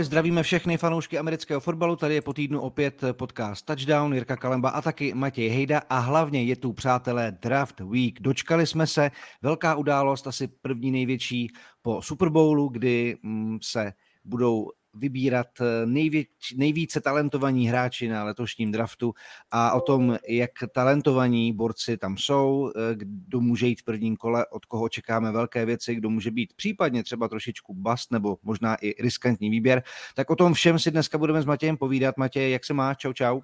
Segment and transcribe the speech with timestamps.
[0.00, 4.70] Ahoj, zdravíme všechny fanoušky amerického fotbalu, tady je po týdnu opět podcast Touchdown, Jirka Kalemba
[4.70, 8.20] a taky Matěj Hejda a hlavně je tu, přátelé, Draft Week.
[8.20, 9.10] Dočkali jsme se,
[9.42, 11.48] velká událost, asi první největší
[11.82, 13.92] po Super Bowlu, kdy mm, se
[14.24, 19.14] budou vybírat eh, nejvíc, nejvíce talentovaní hráči na letošním draftu
[19.50, 24.46] a o tom, jak talentovaní borci tam jsou, eh, kdo může jít v prvním kole,
[24.46, 29.02] od koho čekáme velké věci, kdo může být případně třeba trošičku bast nebo možná i
[29.02, 29.82] riskantní výběr,
[30.14, 32.16] tak o tom všem si dneska budeme s Matějem povídat.
[32.16, 32.96] Matěj, jak se máš?
[32.96, 33.40] Čau, čau.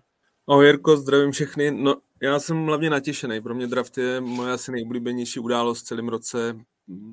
[0.48, 1.70] Ahoj Jirko, zdravím všechny.
[1.70, 3.40] No, já jsem hlavně natěšený.
[3.40, 6.56] Pro mě draft je moje asi nejoblíbenější událost v celém roce.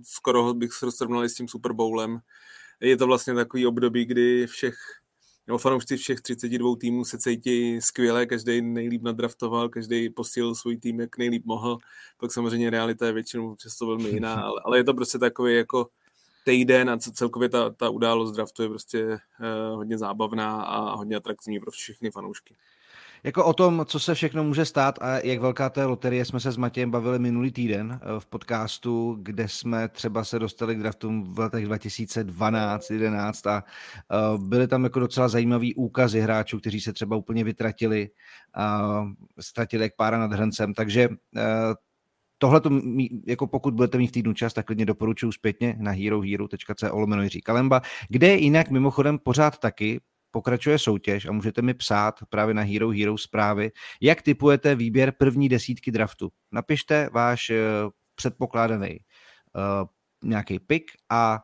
[0.03, 2.19] Skoro bych se srovnal s tím Super Bowlem
[2.83, 4.75] je to vlastně takový období, kdy všech
[5.47, 10.99] nebo fanoušci všech 32 týmů se cítí skvěle, každý nejlíp nadraftoval, každý posílil svůj tým,
[10.99, 11.77] jak nejlíp mohl.
[12.17, 15.89] Pak samozřejmě realita je většinou přesto velmi jiná, ale, ale je to prostě takový jako
[16.45, 21.59] týden a celkově ta, ta událost draftu je prostě uh, hodně zábavná a hodně atraktivní
[21.59, 22.55] pro všechny fanoušky.
[23.25, 26.39] Jako o tom, co se všechno může stát a jak velká to je loterie, jsme
[26.39, 30.79] se s Matějem bavili minulý týden eh, v podcastu, kde jsme třeba se dostali k
[30.79, 36.81] draftům v letech 2012, 2011 a eh, byly tam jako docela zajímavý úkazy hráčů, kteří
[36.81, 38.09] se třeba úplně vytratili
[38.53, 39.05] a
[39.39, 41.41] ztratili jak pára nad hrncem, takže eh,
[42.37, 42.69] tohle to,
[43.27, 47.81] jako pokud budete mít v týdnu čas, tak klidně doporučuji zpětně na herohero.co lomeno Kalemba,
[48.09, 50.01] kde jinak mimochodem pořád taky
[50.33, 55.49] pokračuje soutěž a můžete mi psát právě na Hero Hero zprávy, jak typujete výběr první
[55.49, 56.29] desítky draftu.
[56.51, 57.55] Napište váš uh,
[58.15, 59.87] předpokládaný uh,
[60.29, 61.39] nějaký pick a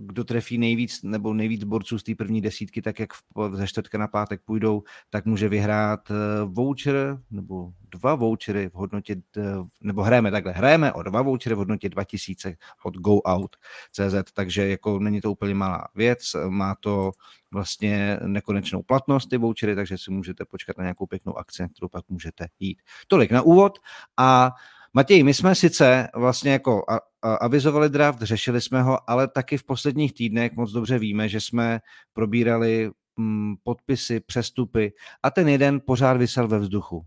[0.00, 3.10] kdo trefí nejvíc nebo nejvíc borců z té první desítky, tak jak
[3.52, 6.16] ze čtvrtka na pátek půjdou, tak může vyhrát uh,
[6.52, 11.58] voucher nebo dva vouchery v hodnotě, uh, nebo hrajeme takhle, hrajeme o dva vouchery v
[11.58, 17.12] hodnotě 2000 od GoOut.cz, takže jako není to úplně malá věc, má to
[17.52, 21.88] vlastně nekonečnou platnost ty vouchery, takže si můžete počkat na nějakou pěknou akci, na kterou
[21.88, 22.78] pak můžete jít.
[23.06, 23.78] Tolik na úvod
[24.16, 24.50] a
[24.94, 26.82] Matěj, my jsme sice vlastně jako
[27.22, 31.80] avizovali draft, řešili jsme ho, ale taky v posledních týdnech moc dobře víme, že jsme
[32.12, 34.92] probírali mm, podpisy, přestupy
[35.22, 37.06] a ten jeden pořád vysel ve vzduchu.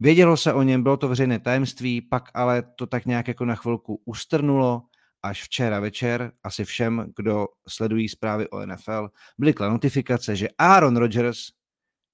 [0.00, 3.54] Vědělo se o něm, bylo to veřejné tajemství, pak ale to tak nějak jako na
[3.54, 4.82] chvilku ustrnulo,
[5.22, 11.38] až včera večer, asi všem, kdo sledují zprávy o NFL, blikla notifikace, že Aaron Rodgers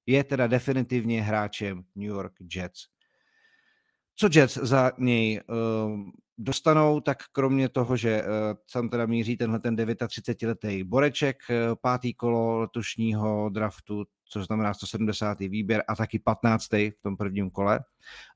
[0.06, 2.95] je teda definitivně hráčem New York Jets.
[4.18, 6.00] Co Jets za něj uh,
[6.38, 8.28] dostanou, tak kromě toho, že uh,
[8.72, 15.40] tam teda míří tenhle ten 39-letý Boreček, uh, pátý kolo letošního draftu, což znamená 170.
[15.40, 16.72] výběr a taky 15.
[16.72, 17.80] v tom prvním kole.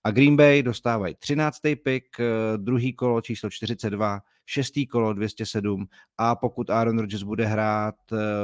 [0.04, 1.58] A Green Bay dostávají 13.
[1.84, 2.24] pick, uh,
[2.56, 5.88] druhý kolo číslo 42, šestý kolo 207
[6.18, 7.94] a pokud Aaron Rodgers bude hrát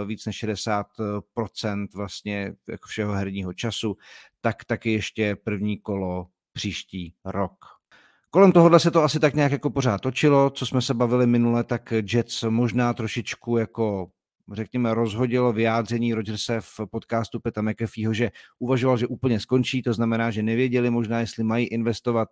[0.07, 3.97] víc než 60% vlastně jako všeho herního času,
[4.41, 6.27] tak taky ještě první kolo
[6.57, 7.57] příští rok.
[8.31, 11.65] Kolem tohohle se to asi tak nějak jako pořád točilo, co jsme se bavili minule,
[11.65, 14.09] tak Jets možná trošičku jako
[14.53, 20.31] řekněme, rozhodilo vyjádření Rodgerse v podcastu Peta McAfeeho, že uvažoval, že úplně skončí, to znamená,
[20.31, 22.29] že nevěděli možná, jestli mají investovat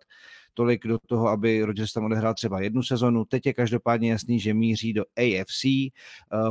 [0.53, 3.25] tolik do toho, aby Rodgers tam odehrál třeba jednu sezonu.
[3.25, 5.65] Teď je každopádně jasný, že míří do AFC.
[5.65, 5.89] Eh,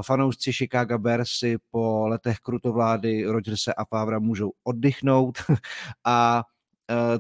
[0.04, 5.38] fanoušci Chicago Bears si po letech krutovlády Rodgerse a Favra můžou oddychnout
[6.04, 6.42] a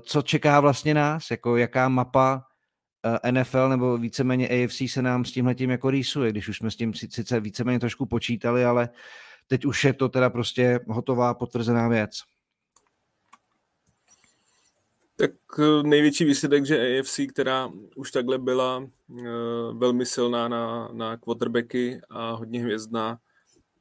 [0.00, 2.46] co čeká vlastně nás, jako jaká mapa
[3.24, 6.76] eh, NFL nebo víceméně AFC se nám s tímhletím jako rýsuje, když už jsme s
[6.76, 8.88] tím sice víceméně trošku počítali, ale
[9.46, 12.10] teď už je to teda prostě hotová potvrzená věc.
[15.16, 18.88] Tak eh, největší výsledek, že AFC, která už takhle byla uh,
[19.78, 23.18] velmi silná na, na quarterbacky a hodně hvězdná,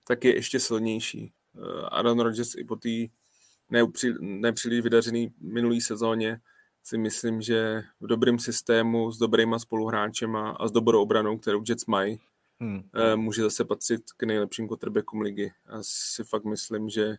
[0.08, 1.34] tak je ještě silnější.
[1.54, 2.90] Uh, Aaron Rodgers i po té
[3.74, 6.40] nepříliš nepříliš vydařený minulý sezóně,
[6.84, 11.86] si myslím, že v dobrém systému s dobrýma spoluhráčema a s dobrou obranou, kterou Jets
[11.86, 12.20] mají,
[12.60, 12.84] hmm.
[12.94, 15.52] Eh, může zase patřit k nejlepším quarterbackům ligy.
[15.70, 17.18] Já si fakt myslím, že,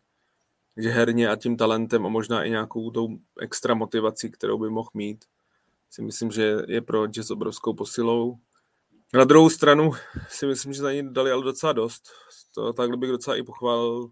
[0.76, 3.08] že herně a tím talentem a možná i nějakou tou
[3.40, 5.24] extra motivací, kterou by mohl mít,
[5.90, 8.36] si myslím, že je pro Jets obrovskou posilou.
[9.14, 9.90] Na druhou stranu
[10.28, 12.02] si myslím, že za ní dali ale docela dost.
[12.54, 14.10] To takhle bych docela i pochválil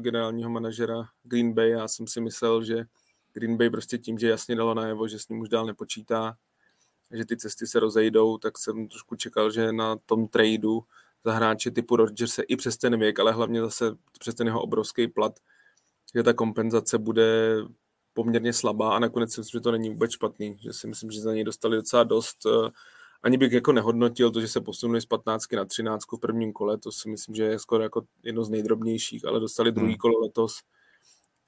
[0.00, 1.70] generálního manažera Green Bay.
[1.70, 2.84] Já jsem si myslel, že
[3.32, 6.36] Green Bay prostě tím, že jasně dalo najevo, že s ním už dál nepočítá,
[7.10, 10.84] že ty cesty se rozejdou, tak jsem trošku čekal, že na tom tradu
[11.24, 15.08] za hráče typu Rodgerse i přes ten věk, ale hlavně zase přes ten jeho obrovský
[15.08, 15.40] plat,
[16.14, 17.56] že ta kompenzace bude
[18.12, 21.20] poměrně slabá a nakonec si myslím, že to není vůbec špatný, že si myslím, že
[21.20, 22.70] za něj dostali docela dost eh,
[23.22, 26.78] ani bych jako nehodnotil to, že se posunuli z 15 na 13 v prvním kole,
[26.78, 29.98] to si myslím, že je skoro jako jedno z nejdrobnějších, ale dostali druhý hmm.
[29.98, 30.52] kolo letos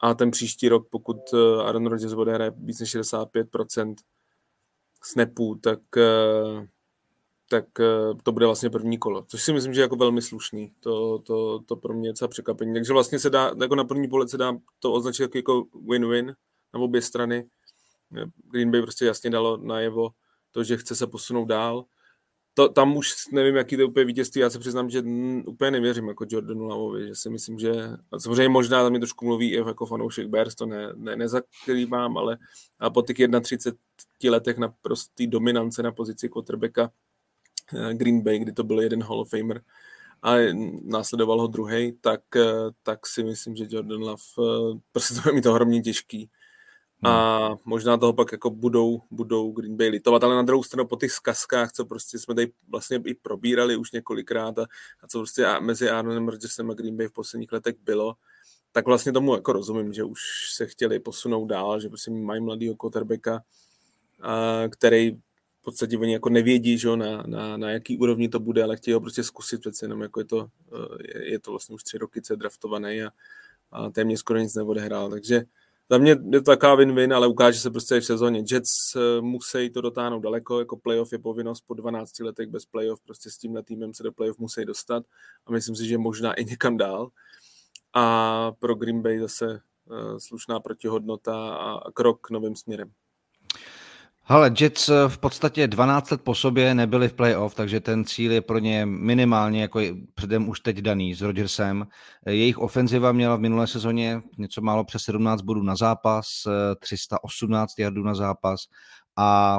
[0.01, 3.95] a ten příští rok, pokud eh, Aaron Rodgers odehraje víc než 65%
[5.03, 6.67] snapů, tak, eh,
[7.49, 10.73] tak eh, to bude vlastně první kolo, což si myslím, že je jako velmi slušný.
[10.81, 12.75] To, to, to pro mě je docela překvapení.
[12.75, 16.35] Takže vlastně se dá, jako na první pohled se dá to označit jako win-win
[16.75, 17.45] na obě strany.
[18.51, 20.11] Green Bay prostě jasně dalo najevo
[20.52, 21.87] to, že chce se posunout dál
[22.54, 24.40] to, tam už nevím, jaký to je úplně vítězství.
[24.40, 25.02] Já se přiznám, že
[25.46, 27.72] úplně nevěřím jako Jordanu Lavovi, že si myslím, že
[28.19, 32.38] samozřejmě možná tam mi trošku mluví i jako fanoušek Bears, to ne, ne, nezakrývám, ale
[32.78, 33.78] a po těch 31
[34.31, 36.90] letech na prostý dominance na pozici quarterbacka
[37.75, 39.62] eh, Green Bay, kdy to byl jeden Hall of Famer
[40.22, 40.34] a
[40.82, 42.44] následoval ho druhý, tak, eh,
[42.82, 46.31] tak si myslím, že Jordan Love eh, prostě to bude mít ohromně těžký
[47.02, 47.56] a hmm.
[47.64, 51.12] možná toho pak jako budou, budou Green Bay litovat, ale na druhou stranu po těch
[51.12, 54.62] zkazkách, co prostě jsme tady vlastně i probírali už několikrát a,
[55.02, 58.14] a co prostě mezi Aaronem Rodgersem a Green Bay v posledních letech bylo,
[58.72, 60.20] tak vlastně tomu jako rozumím, že už
[60.54, 63.43] se chtěli posunout dál, že prostě mají mladýho quarterbacka,
[64.20, 65.10] a, který
[65.60, 68.94] v podstatě oni jako nevědí, že na, na, na jaký úrovni to bude, ale chtějí
[68.94, 70.49] ho prostě zkusit přece jenom, jako je to,
[71.00, 73.10] je, je to vlastně už tři roky, co je draftovaný a,
[73.72, 75.43] a téměř skoro nic neodehrál, takže
[75.93, 78.44] za mě je to taková win-win, ale ukáže se prostě i v sezóně.
[78.50, 83.00] Jets eh, musí to dotáhnout daleko, jako playoff je povinnost po 12 letech bez playoff,
[83.00, 85.05] prostě s tímhle týmem se do playoff musí dostat
[85.47, 87.09] a myslím si, že možná i někam dál.
[87.94, 89.61] A pro Green Bay zase
[89.91, 92.93] eh, slušná protihodnota a krok novým směrem.
[94.32, 98.32] Ale Jets eh, v podstatě 12 let po sobě nebyli v playoff, takže ten cíl
[98.32, 99.81] je pro ně minimálně jako
[100.14, 101.87] předem už teď daný s Rodgersem.
[102.26, 106.26] Eh, jejich ofenziva měla v minulé sezóně něco málo přes 17 bodů na zápas,
[106.79, 108.61] 318 eh, yardů na zápas
[109.17, 109.58] a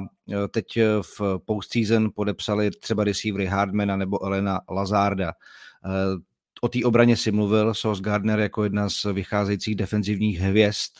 [0.51, 0.65] teď
[1.01, 5.33] v postseason podepsali třeba receivery Hardmana nebo Elena Lazarda.
[6.63, 10.91] O té obraně si mluvil, Sos Gardner jako jedna z vycházejících defenzivních hvězd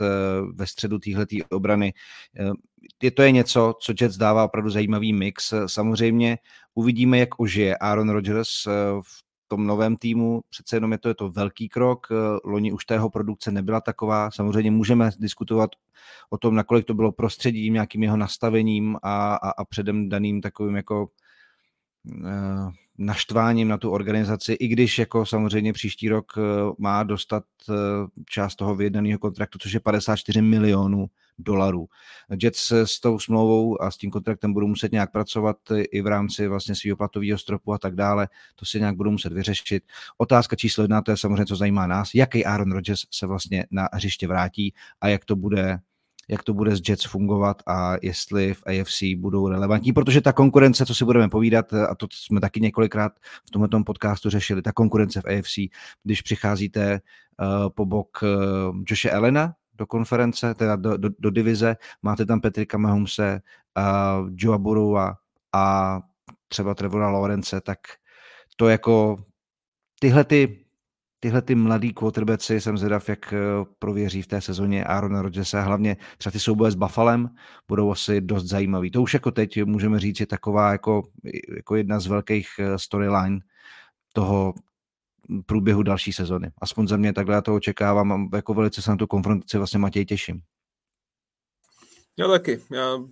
[0.54, 1.94] ve středu téhleté obrany
[3.02, 5.54] je to je něco, co Jets dává opravdu zajímavý mix.
[5.66, 6.38] Samozřejmě
[6.74, 8.72] uvidíme, jak ožije Aaron Rodgers eh,
[9.02, 10.42] v tom novém týmu.
[10.50, 12.08] Přece jenom je to, je to velký krok.
[12.12, 14.32] Eh, loni už tého produkce nebyla taková.
[14.32, 15.70] Samozřejmě můžeme diskutovat
[16.30, 20.76] o tom, nakolik to bylo prostředím, nějakým jeho nastavením a, a, a předem daným takovým
[20.76, 21.08] jako
[22.98, 26.34] naštváním na tu organizaci, i když jako samozřejmě příští rok
[26.80, 27.44] má dostat
[28.30, 31.06] část toho vyjednaného kontraktu, což je 54 milionů
[31.40, 31.88] dolarů.
[32.42, 35.58] Jets s tou smlouvou a s tím kontraktem budou muset nějak pracovat
[35.92, 38.28] i v rámci vlastně svého platového stropu a tak dále.
[38.56, 39.84] To si nějak budou muset vyřešit.
[40.18, 43.90] Otázka číslo jedna, to je samozřejmě, co zajímá nás, jaký Aaron Rodgers se vlastně na
[43.94, 45.80] hřiště vrátí a jak to bude
[46.30, 50.86] jak to bude s Jets fungovat a jestli v AFC budou relevantní, protože ta konkurence,
[50.86, 53.12] co si budeme povídat, a to jsme taky několikrát
[53.48, 55.58] v tomto podcastu řešili, ta konkurence v AFC,
[56.04, 57.02] když přicházíte
[57.40, 62.42] uh, po bok uh, Joshe Elena, do konference, teda do, do, do divize, máte tam
[62.42, 63.42] Petrika Mahomse,
[63.78, 65.18] uh, Joa Burua
[65.54, 66.00] a
[66.48, 67.80] třeba Trevora Lawrence, tak
[68.56, 69.18] to jako
[70.00, 70.63] tyhle ty
[71.24, 73.34] tyhle ty mladý quarterbacki jsem zvědav, jak
[73.80, 77.30] prověří v té sezóně Aaron Rodgers a hlavně třeba ty souboje s Buffalem
[77.68, 78.92] budou asi dost zajímavý.
[78.92, 81.04] To už jako teď můžeme říct, je taková jako,
[81.56, 83.40] jako jedna z velkých storyline
[84.14, 84.54] toho,
[85.46, 86.52] průběhu další sezony.
[86.62, 90.06] Aspoň za mě takhle já to očekávám jako velice se na tu konfrontaci vlastně Matěj
[90.06, 90.42] těším.
[92.18, 92.62] Já taky.
[92.72, 93.04] Já,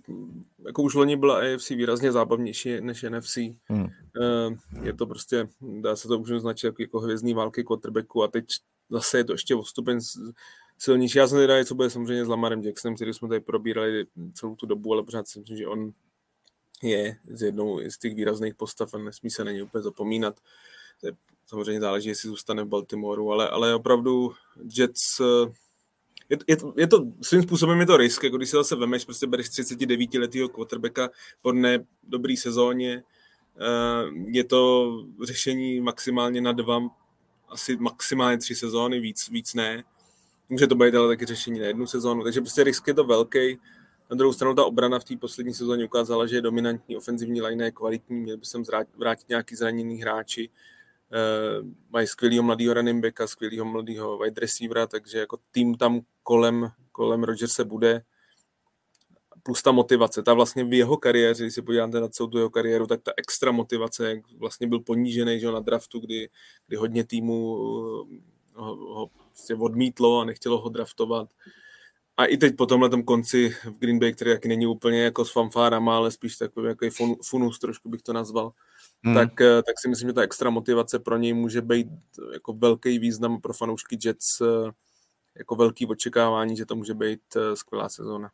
[0.66, 3.36] jako už loni byla AFC výrazně zábavnější než NFC.
[3.68, 3.86] Hmm.
[4.20, 8.28] Eh, je to prostě, dá se to už označit jako, jako hvězdný války quarterbacku a
[8.28, 8.44] teď
[8.90, 10.00] zase je to ještě o stupeň
[10.78, 11.18] silnější.
[11.18, 14.66] Já jsem teda, co bude samozřejmě s Lamarem Jacksonem, který jsme tady probírali celou tu
[14.66, 15.92] dobu, ale pořád si myslím, že on
[16.82, 20.40] je z jednou z těch výrazných postav a nesmí se na ně úplně zapomínat.
[21.00, 21.12] To je
[21.46, 24.32] samozřejmě záleží, jestli zůstane v Baltimoreu, ale, ale opravdu
[24.76, 25.52] Jets, eh,
[26.32, 29.26] je, je, je, to, svým způsobem je to risk, jako když se zase vemeš, prostě
[29.26, 31.10] bereš 39 letého quarterbacka
[31.42, 33.02] po ne dobrý sezóně,
[33.60, 36.80] eh, je to řešení maximálně na dva,
[37.48, 39.84] asi maximálně tři sezóny, víc, víc ne.
[40.48, 43.58] Může to být ale taky řešení na jednu sezónu, takže prostě risk je to velký.
[44.10, 47.64] Na druhou stranu ta obrana v té poslední sezóně ukázala, že je dominantní, ofenzivní line
[47.64, 48.62] je kvalitní, měl by sem
[48.96, 50.50] vrátit nějaký zraněný hráči.
[51.90, 57.24] Mají skvělého mladého running backa, skvělého mladého wide receivera, takže jako tým tam kolem, kolem
[57.46, 58.02] se bude.
[59.42, 62.50] Plus ta motivace, ta vlastně v jeho kariéře, když se podíváte na celou tu jeho
[62.50, 66.28] kariéru, tak ta extra motivace, jak vlastně byl ponížený že na draftu, kdy,
[66.66, 68.08] kdy hodně týmů uh,
[68.54, 71.28] ho, ho prostě odmítlo a nechtělo ho draftovat,
[72.16, 75.32] a i teď po tomhle konci v Green Bay, který taky není úplně jako s
[75.32, 76.86] fanfárama, ale spíš takový jako
[77.24, 78.52] funus, trošku bych to nazval,
[79.04, 79.14] hmm.
[79.14, 81.88] tak, eh, tak si myslím, že ta extra motivace pro něj může být
[82.32, 84.70] jako velký význam pro fanoušky Jets, eh,
[85.38, 88.30] jako velký očekávání, že to může být eh, skvělá sezóna.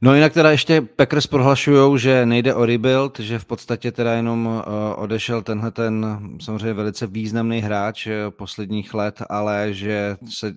[0.00, 4.64] No jinak teda ještě Packers prohlašují, že nejde o rebuild, že v podstatě teda jenom
[4.96, 10.54] odešel tenhle ten samozřejmě velice významný hráč posledních let, ale že se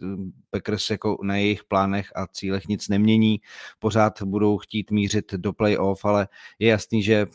[0.49, 3.39] Packers jako na jejich plánech a cílech nic nemění.
[3.79, 6.27] Pořád budou chtít mířit do playoff, ale
[6.59, 7.27] je jasný, že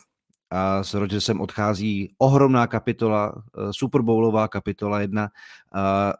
[0.53, 5.29] a s Rodgersem odchází ohromná kapitola, eh, Super Bowlová kapitola jedna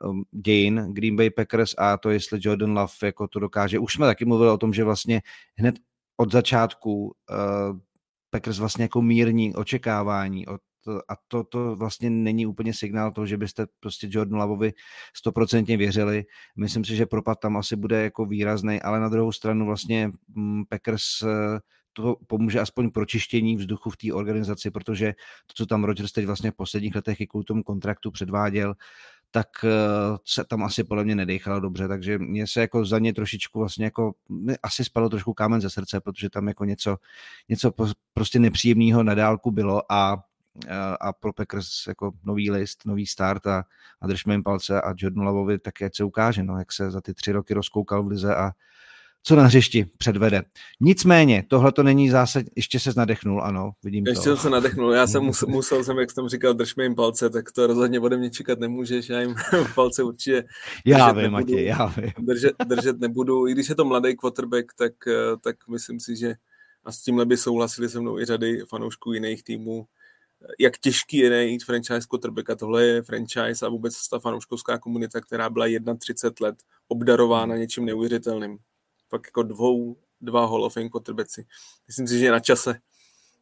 [0.04, 3.80] uh, dějin Green Bay Packers a to, jestli Jordan Love jako to dokáže.
[3.80, 5.22] Už jsme taky mluvili o tom, že vlastně
[5.56, 5.76] hned
[6.18, 7.78] od začátku uh,
[8.30, 10.62] Packers vlastně jako mírní očekávání od
[11.10, 14.74] a to, to vlastně není úplně signál toho, že byste prostě Jordan Lavovi
[15.16, 16.26] stoprocentně věřili.
[16.58, 20.66] Myslím si, že propad tam asi bude jako výrazný, ale na druhou stranu vlastně mm,
[20.70, 21.04] Packers
[21.94, 25.14] to pomůže aspoň pročištění vzduchu v té organizaci, protože
[25.48, 28.76] to, co tam Rodgers teď vlastně v posledních letech i kvůli tomu kontraktu předváděl,
[29.32, 29.70] tak eh,
[30.26, 33.86] se tam asi podle mě nedechalo dobře, takže mě se jako za ně trošičku vlastně
[33.86, 34.14] jako,
[34.64, 36.98] asi spadlo trošku kámen ze srdce, protože tam jako něco,
[37.50, 37.72] něco
[38.14, 40.24] prostě nepříjemného na dálku bylo a
[41.00, 43.64] a pro Packers jako nový list, nový start a,
[44.02, 47.02] a držme jim palce a Jordan Lavovi tak jak se ukáže, no, jak se za
[47.02, 48.52] ty tři roky rozkoukal v lize a,
[49.24, 50.44] co na hřišti předvede.
[50.82, 54.36] Nicméně, tohle to není zase, ještě se nadechnul, ano, vidím ještě to.
[54.36, 57.52] jsem se nadechnul, já jsem musel, musel jsem, jak jsem říkal, držme jim palce, tak
[57.52, 59.36] to rozhodně ode mě čekat nemůžeš, já jim
[59.76, 60.44] palce určitě
[60.86, 62.12] Já vím, Matěj, já vím.
[62.20, 64.94] Držet, držet nebudu, i když je to mladý quarterback, tak,
[65.44, 66.36] tak myslím si, že
[66.86, 69.86] a s tímhle by souhlasili se mnou i řady fanoušků jiných týmů,
[70.60, 72.56] jak těžký je najít franchise quarterbacka.
[72.56, 75.66] Tohle je franchise a vůbec ta fanouškovská komunita, která byla
[75.98, 76.56] 31 let
[76.88, 78.58] obdarována něčím neuvěřitelným
[79.14, 81.46] fakt jako dvou, dva Hall of Fame quarterbacki.
[81.88, 82.80] Myslím si, že je na čase,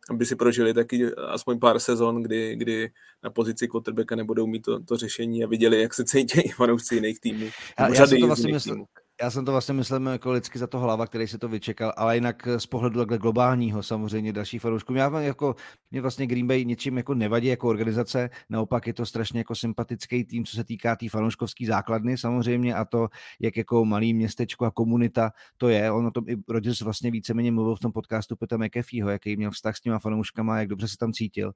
[0.09, 2.91] aby si prožili taky aspoň pár sezon, kdy, kdy
[3.23, 7.19] na pozici quarterbacka nebudou mít to, to řešení a viděli, jak se cítí fanoušci jiných
[7.19, 7.47] týmů.
[7.79, 8.85] Já, já jsem to vlastně myslel,
[9.21, 12.15] já jsem to vlastně myslel jako lidsky za to hlava, který se to vyčekal, ale
[12.15, 14.93] jinak z pohledu takhle globálního samozřejmě dalších fanoušků.
[14.93, 15.55] Já jako,
[15.91, 20.23] mě vlastně Green Bay ničím jako nevadí jako organizace, naopak je to strašně jako sympatický
[20.23, 23.07] tým, co se týká té tý fanouškovské základny samozřejmě a to,
[23.39, 25.91] jak jako malý městečko a komunita to je.
[25.91, 29.51] On o tom i Rodgers vlastně víceméně mluvil v tom podcastu Peta McAfeeho, jaký měl
[29.51, 31.51] vztah s těma fanouškama, jak dobře se tam cítil.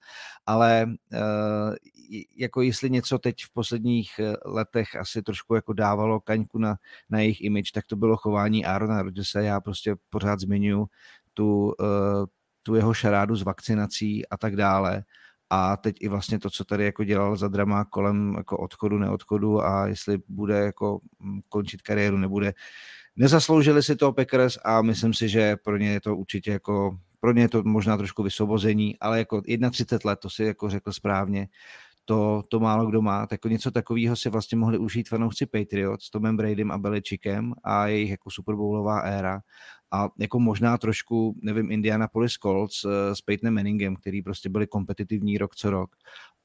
[0.45, 1.75] Ale uh,
[2.35, 6.75] jako jestli něco teď v posledních eh, letech asi trošku jako dávalo kaňku na,
[7.09, 7.41] na jejich
[7.73, 9.39] tak to bylo chování Arona Rodgersa.
[9.39, 10.87] Já prostě pořád zmiňuji
[11.33, 12.25] tu, uh,
[12.63, 15.03] tu jeho šarádu s vakcinací a tak dále.
[15.49, 19.65] A teď i vlastně to, co tady jako dělal za drama kolem jako odchodu, neodchodu
[19.65, 22.53] a jestli bude jako mm, končit kariéru, nebude.
[23.15, 27.33] Nezasloužili si to Packers a myslím si, že pro ně je to určitě jako pro
[27.33, 31.47] ně je to možná trošku vysvobození, ale jako 31 let, to si jako řekl správně,
[32.05, 33.27] to, to málo kdo má.
[33.27, 37.53] Tak jako něco takového si vlastně mohli užít fanoušci Patriots s Tomem Bradym a Beličíkem
[37.63, 39.41] a jejich jako Superbowlová éra.
[39.91, 45.37] A jako možná trošku, nevím, Indianapolis Colts eh, s Peytonem Manningem, který prostě byli kompetitivní
[45.37, 45.95] rok co rok,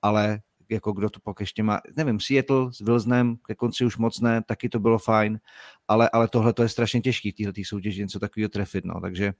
[0.03, 0.41] ale
[0.71, 4.43] jako kdo to pak ještě má, nevím, Seattle s Wilsonem, ke konci už moc ne,
[4.43, 5.41] taky to bylo fajn,
[5.89, 9.33] ale, ale tohle to je strašně těžký, tyhle soutěži něco takového trefit, no, takže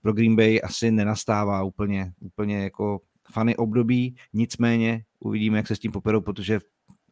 [0.00, 3.00] pro Green Bay asi nenastává úplně, úplně jako
[3.32, 6.60] fany období, nicméně uvidíme, jak se s tím poperou, protože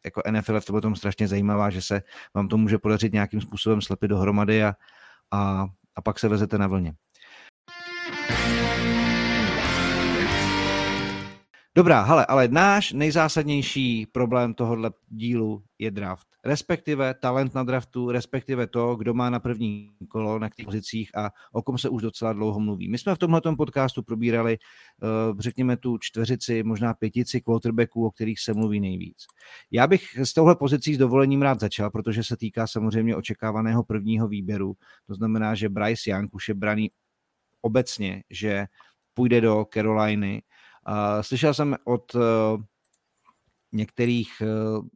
[0.05, 2.01] jako NFL v tom strašně zajímavá, že se
[2.33, 4.73] vám to může podařit nějakým způsobem slepit dohromady a,
[5.31, 6.93] a, a pak se vezete na vlně.
[11.75, 16.27] Dobrá, hele, ale náš nejzásadnější problém tohohle dílu je draft.
[16.45, 21.29] Respektive talent na draftu, respektive to, kdo má na první kolo na těch pozicích a
[21.51, 22.89] o kom se už docela dlouho mluví.
[22.89, 24.57] My jsme v tomhle podcastu probírali,
[25.31, 29.17] uh, řekněme, tu čtveřici, možná pětici quarterbacků, o kterých se mluví nejvíc.
[29.71, 34.27] Já bych s touhle pozicí s dovolením rád začal, protože se týká samozřejmě očekávaného prvního
[34.27, 34.75] výběru.
[35.07, 36.91] To znamená, že Bryce Young už je braný
[37.61, 38.65] obecně, že
[39.13, 40.41] půjde do Caroliny,
[41.21, 42.19] Slyšel jsem od eh,
[43.75, 44.47] některých eh,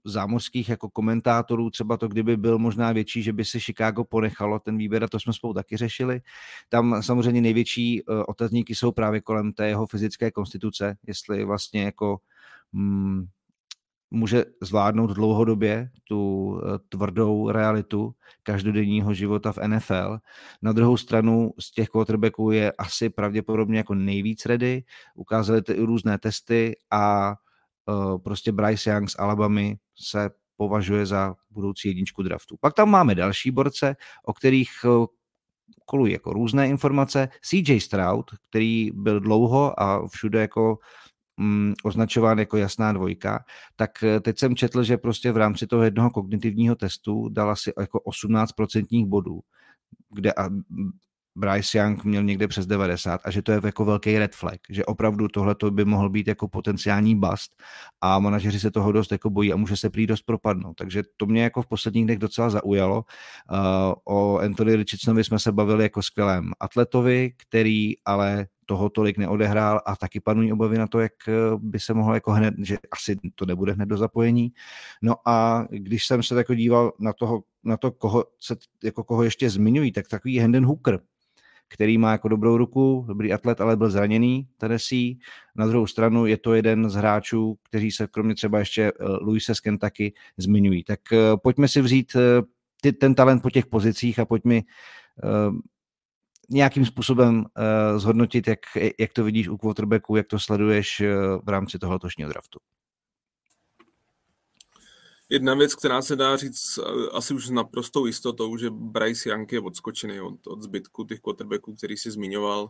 [0.06, 4.78] zámořských jako komentátorů, třeba to, kdyby byl možná větší, že by si Chicago ponechalo ten
[4.78, 6.22] výběr, a to jsme spolu taky řešili.
[6.70, 12.18] Tam samozřejmě největší eh, otazníky jsou právě kolem té jeho fyzické konstituce, jestli vlastně jako
[12.72, 13.26] mm,
[14.12, 20.18] může zvládnout dlouhodobě tu eh, tvrdou realitu každodenního života v NFL.
[20.62, 24.84] Na druhou stranu z těch quarterbacků je asi pravděpodobně jako nejvíc ready.
[25.16, 27.36] Ukázali to i různé testy a
[28.24, 32.58] prostě Bryce Young z Alabamy se považuje za budoucí jedničku draftu.
[32.60, 33.96] Pak tam máme další borce,
[34.26, 35.06] o kterých eh,
[35.86, 37.30] kolují jako různé informace.
[37.42, 40.78] CJ Stroud, který byl dlouho a všude jako
[41.38, 43.46] mm, označován jako jasná dvojka,
[43.76, 47.74] tak eh, teď jsem četl, že prostě v rámci toho jednoho kognitivního testu dal asi
[47.80, 49.40] jako 18% bodů,
[50.10, 50.50] kde a
[51.36, 54.86] Bryce Young měl někde přes 90 a že to je jako velký red flag, že
[54.86, 57.56] opravdu tohle by mohl být jako potenciální bust
[58.02, 60.74] a manažeři se toho dost jako bojí a může se prý dost propadnout.
[60.74, 63.06] Takže to mě jako v posledních dnech docela zaujalo.
[63.52, 69.82] Uh, o Anthony Richardsonovi jsme se bavili jako skvělém atletovi, který ale toho tolik neodehrál
[69.86, 73.18] a taky panují obavy na to, jak eh, by se mohlo jako hned, že asi
[73.36, 74.54] to nebude hned do zapojení.
[75.02, 79.24] No a když jsem se jako díval na toho, na to, koho, se, jako koho
[79.24, 81.00] ještě zmiňují, tak takový Hendon Hooker,
[81.70, 85.16] který má jako dobrou ruku, dobrý atlet, ale byl zraněný Tennessee.
[85.56, 89.56] Na druhou stranu je to jeden z hráčů, kteří se kromě třeba ještě eh, Luise
[89.56, 90.84] z Kentucky zmiňují.
[90.84, 92.16] Tak eh, pojďme si vzít
[92.82, 94.62] ty, ten talent po těch pozicích a pojďme
[96.50, 97.46] nějakým způsobem
[97.98, 98.60] zhodnotit, jak,
[99.00, 101.02] jak to vidíš u quarterbacku, jak to sleduješ
[101.44, 102.60] v rámci toho letošního draftu.
[105.30, 109.52] Jedna věc, která se dá říct eh, asi už s naprostou jistotou, že Bryce Young
[109.52, 112.70] je odskočený od, od zbytku těch quarterbacků, který si zmiňoval,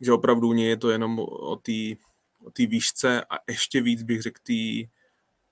[0.00, 2.04] že opravdu nie je to jenom o té
[2.44, 4.88] o tý výšce a ještě víc bych řekl tý,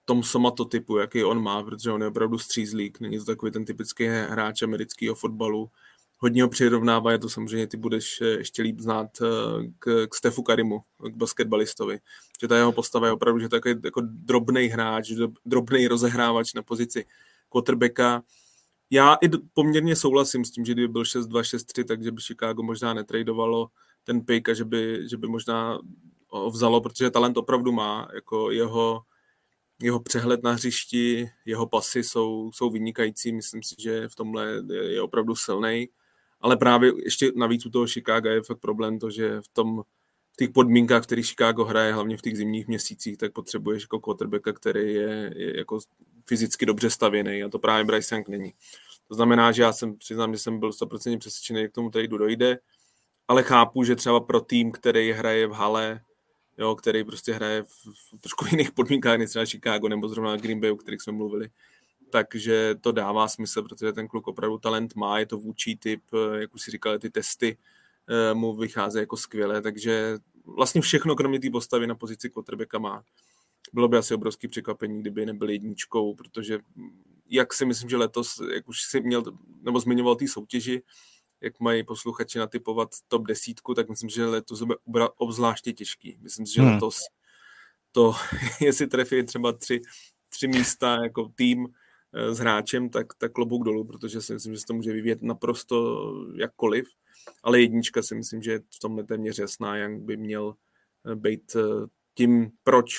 [0.04, 4.06] tom somatotypu, jaký on má, protože on je opravdu střízlík, není to takový ten typický
[4.06, 5.70] hráč amerického fotbalu,
[6.22, 9.26] hodně ho přirovnává, je to samozřejmě, ty budeš eh, ještě líp znát eh,
[9.78, 10.80] k, k Stefu Karimu,
[11.12, 11.98] k basketbalistovi.
[12.40, 15.12] Že ta jeho postava je opravdu, že je jako drobný hráč,
[15.44, 17.04] drobný rozehrávač na pozici
[17.48, 18.22] quarterbacka.
[18.90, 22.94] Já i poměrně souhlasím s tím, že kdyby byl 6-2, 6-3, takže by Chicago možná
[22.94, 23.68] netradovalo
[24.04, 25.78] ten pick a že by, že by možná
[26.28, 29.02] ho vzalo, protože talent opravdu má, jako jeho,
[29.82, 35.02] jeho přehled na hřišti, jeho pasy jsou, jsou vynikající, myslím si, že v tomhle je
[35.02, 35.88] opravdu silný
[36.42, 39.82] ale právě ještě navíc u toho Chicago je fakt problém to, že v tom
[40.32, 44.52] v těch podmínkách, který Chicago hraje, hlavně v těch zimních měsících, tak potřebuješ jako quarterbacka,
[44.52, 45.78] který je, je jako
[46.26, 48.54] fyzicky dobře stavěný a to právě Bryce Young není.
[49.08, 52.18] To znamená, že já jsem přiznám, že jsem byl 100% přesvědčený, jak k tomu tradu
[52.18, 52.58] dojde,
[53.28, 56.00] ale chápu, že třeba pro tým, který hraje v hale,
[56.58, 57.68] jo, který prostě hraje v,
[58.16, 61.48] v trošku jiných podmínkách než třeba Chicago nebo zrovna Green Bay, o kterých jsme mluvili,
[62.12, 66.40] takže to dává smysl, protože ten kluk opravdu talent má, je to vůči typ, eh,
[66.40, 67.58] jak už si říkali, ty testy
[68.08, 73.02] eh, mu vycházejí jako skvěle, takže vlastně všechno, kromě té postavy na pozici quarterbacka má.
[73.72, 76.58] Bylo by asi obrovský překvapení, kdyby nebyl jedničkou, protože
[77.28, 79.22] jak si myslím, že letos, jak už si měl,
[79.62, 80.82] nebo zmiňoval ty soutěži,
[81.40, 86.18] jak mají posluchači natypovat top desítku, tak myslím, že letos bude obzvláště těžký.
[86.20, 86.72] Myslím si, že hmm.
[86.72, 86.98] letos
[87.92, 88.14] to,
[88.60, 89.80] jestli trefí třeba tři,
[90.28, 91.68] tři místa jako tým,
[92.14, 96.06] s hráčem, tak, tak klobouk dolů, protože si myslím, že se to může vyvíjet naprosto
[96.36, 96.86] jakkoliv.
[97.42, 100.54] Ale jednička si myslím, že je v tomhle téměř jasná, jak by měl
[101.12, 102.94] eh, být eh, tím, proč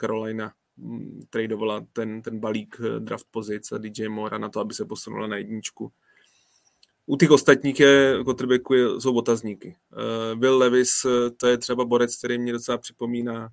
[0.00, 4.84] Carolina mm, tradovala ten, ten balík draft pozic a DJ Mora na to, aby se
[4.84, 5.92] posunula na jedničku.
[7.06, 9.76] U těch ostatních je, quarterbacku jsou otazníky.
[10.34, 10.90] Will Levis,
[11.36, 13.48] to je třeba borec, který mě docela připomíná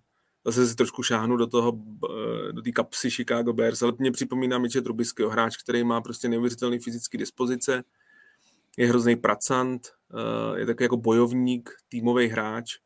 [0.48, 1.80] zase si trošku šáhnu do toho,
[2.10, 6.30] eh, do té kapsy Chicago Bears, ale mě připomíná Miče Trubiskyho, hráč, který má prostě
[6.30, 7.84] neuvěřitelný fyzický dispozice,
[8.78, 12.78] je hrozný pracant, eh, je taky jako bojovník, týmový hráč,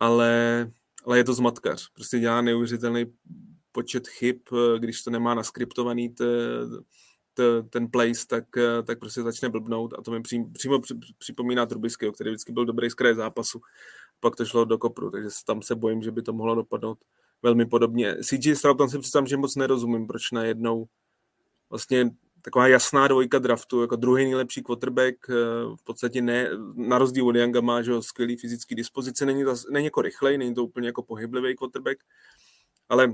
[0.00, 0.70] ale,
[1.04, 1.88] ale je to zmatkař.
[1.92, 3.06] Prostě dělá neuvěřitelný
[3.72, 6.84] počet chyb, eh, když to nemá naskriptovaný t, t,
[7.70, 8.44] ten place, tak,
[8.84, 10.80] tak prostě začne blbnout a to mi přímo, přímo
[11.18, 13.60] připomíná Trubiskyho, který vždycky byl dobrý z kraje zápasu
[14.20, 16.98] pak to šlo do kopru, takže tam se bojím, že by to mohlo dopadnout
[17.42, 18.16] velmi podobně.
[18.22, 20.86] CG Stroud, tam si představím, že moc nerozumím, proč najednou
[21.70, 22.10] vlastně
[22.42, 25.34] taková jasná dvojka draftu, jako druhý nejlepší quarterback, eh,
[25.76, 29.84] v podstatě ne, na rozdíl od Younga má že skvělý fyzický dispozice, není, to, není
[29.84, 31.98] jako rychlej, není to úplně jako pohyblivý quarterback,
[32.88, 33.12] ale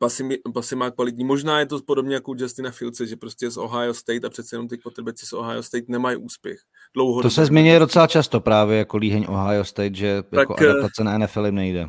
[0.00, 1.24] pasy, pasy má kvalitní.
[1.24, 4.54] Možná je to podobně jako u Justina Fielce, že prostě z Ohio State a přece
[4.56, 6.60] jenom ty quarterbacki z Ohio State nemají úspěch.
[6.94, 10.70] Dlouho to se zmiňuje docela často právě jako líheň Ohio State, že tak, jako eh,
[10.70, 11.88] adaptace na NFL jim nejde.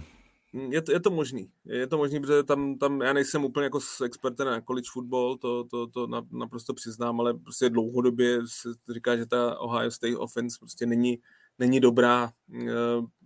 [0.69, 1.49] Je to, je to možný.
[1.65, 5.63] Je to možný, protože tam, tam já nejsem úplně jako expert na college football, to,
[5.63, 10.85] to, to naprosto přiznám, ale prostě dlouhodobě se říká, že ta Ohio State offense prostě
[10.85, 11.19] není,
[11.59, 12.67] není dobrá, eh,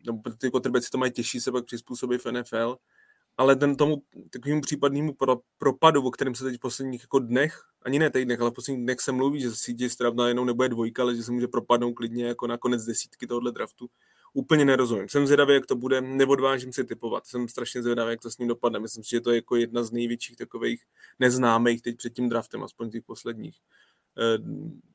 [0.06, 2.78] nebo ty quarterbacki to mají těžší se pak přizpůsobit v NFL
[3.40, 7.62] ale ten tomu takovému případnému pro, propadu, o kterém se teď v posledních jako dnech,
[7.82, 11.02] ani ne týdnech, ale v posledních dnech se mluví, že CJ Stroud najednou nebude dvojka,
[11.02, 13.90] ale že se může propadnout klidně jako na konec desítky tohohle draftu.
[14.34, 15.10] úplně nerozumím.
[15.10, 17.28] Jsem zvědavý, jak to bude, neodvážím si typovat.
[17.28, 18.80] Jsem strašně zvědavý, jak to s ním dopadne.
[18.80, 20.84] Myslím si, že to je jako jedna z největších takových
[21.20, 23.58] neznámých teď před tím draftem, aspoň těch posledních
[24.18, 24.38] eh,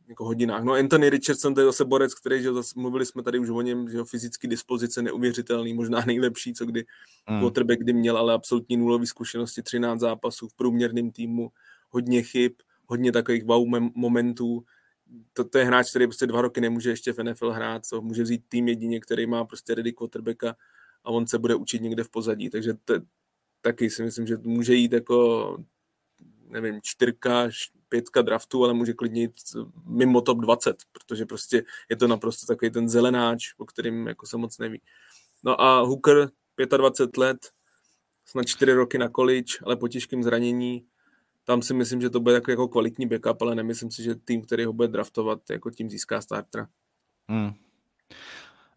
[0.09, 0.65] jako hodinách.
[0.65, 3.61] No Anthony Richardson, to je zase borec, který, že zase, mluvili jsme tady už o
[3.61, 6.85] něm, že fyzicky dispozice neuvěřitelný, možná nejlepší, co kdy
[7.31, 7.41] mm.
[7.41, 11.53] quarterback kdy měl, ale absolutní nulový zkušenosti, 13 zápasů v průměrném týmu,
[11.91, 12.53] hodně chyb,
[12.87, 14.65] hodně takových wow momentů,
[15.33, 18.23] to, to je hráč, který prostě dva roky nemůže ještě v NFL hrát, to může
[18.23, 20.57] vzít tým jedině, který má prostě ready quarterbacka
[21.05, 22.95] a on se bude učit někde v pozadí, takže to,
[23.61, 25.59] taky si myslím, že může jít jako
[26.55, 27.49] nevím, čtyřka,
[27.89, 29.35] pětka draftu, ale může klidně jít
[29.87, 34.37] mimo top 20, protože prostě je to naprosto takový ten zelenáč, o kterým jako se
[34.37, 34.81] moc neví.
[35.43, 36.31] No a Hooker,
[36.77, 37.39] 25 let,
[38.27, 40.87] snad 4 roky na college, ale po těžkém zranění,
[41.45, 44.43] tam si myslím, že to bude jako, jako kvalitní backup, ale nemyslím si, že tým,
[44.43, 46.69] který ho bude draftovat, jako tím získá startera.
[47.29, 47.55] Hmm.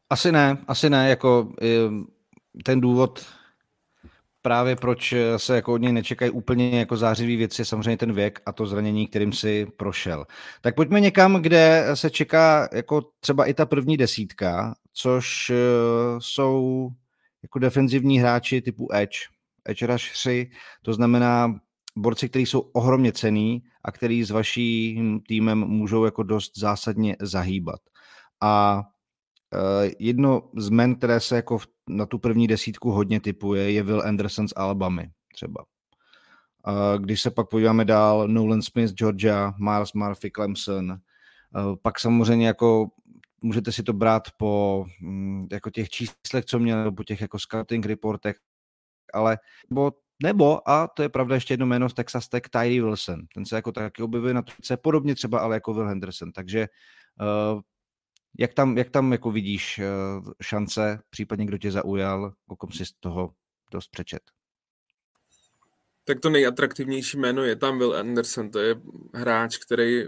[0.09, 1.53] Asi ne, asi ne, jako
[2.63, 3.25] ten důvod
[4.47, 8.41] právě proč se jako od něj nečekají úplně jako zářivý věci, je samozřejmě ten věk
[8.45, 10.25] a to zranění, kterým si prošel.
[10.61, 15.55] Tak pojďme někam, kde se čeká jako třeba i ta první desítka, což eh,
[16.19, 16.89] jsou
[17.43, 19.17] jako defenzivní hráči typu Edge,
[19.65, 20.49] Edge Rush 3,
[20.81, 21.59] to znamená
[21.95, 27.79] borci, kteří jsou ohromně cený a který s vaším týmem můžou jako dost zásadně zahýbat.
[28.41, 28.83] A
[29.99, 34.47] jedno z men, které se jako na tu první desítku hodně typuje, je Will Anderson
[34.47, 35.65] z Alabamy třeba.
[36.67, 42.47] Uh, když se pak podíváme dál, Nolan Smith, Georgia, Miles Murphy, Clemson, uh, pak samozřejmě
[42.47, 42.87] jako
[43.41, 47.39] můžete si to brát po mm, jako těch číslech, co měl, nebo po těch jako
[47.39, 48.37] scouting reportech,
[49.13, 49.37] ale
[49.69, 49.91] bo
[50.23, 53.21] nebo, a to je pravda ještě jedno jméno z Texas Tech, Tyree Wilson.
[53.33, 56.31] Ten se jako taky objevuje na tuce, podobně třeba ale jako Will Henderson.
[56.31, 56.67] Takže
[57.53, 57.61] uh,
[58.39, 62.85] jak tam, jak tam jako vidíš uh, šance, případně kdo tě zaujal, o kom si
[62.85, 63.33] z toho
[63.71, 64.21] dost přečet?
[66.07, 68.75] tak to nejatraktivnější jméno je tam Will Anderson, to je
[69.13, 70.03] hráč, který,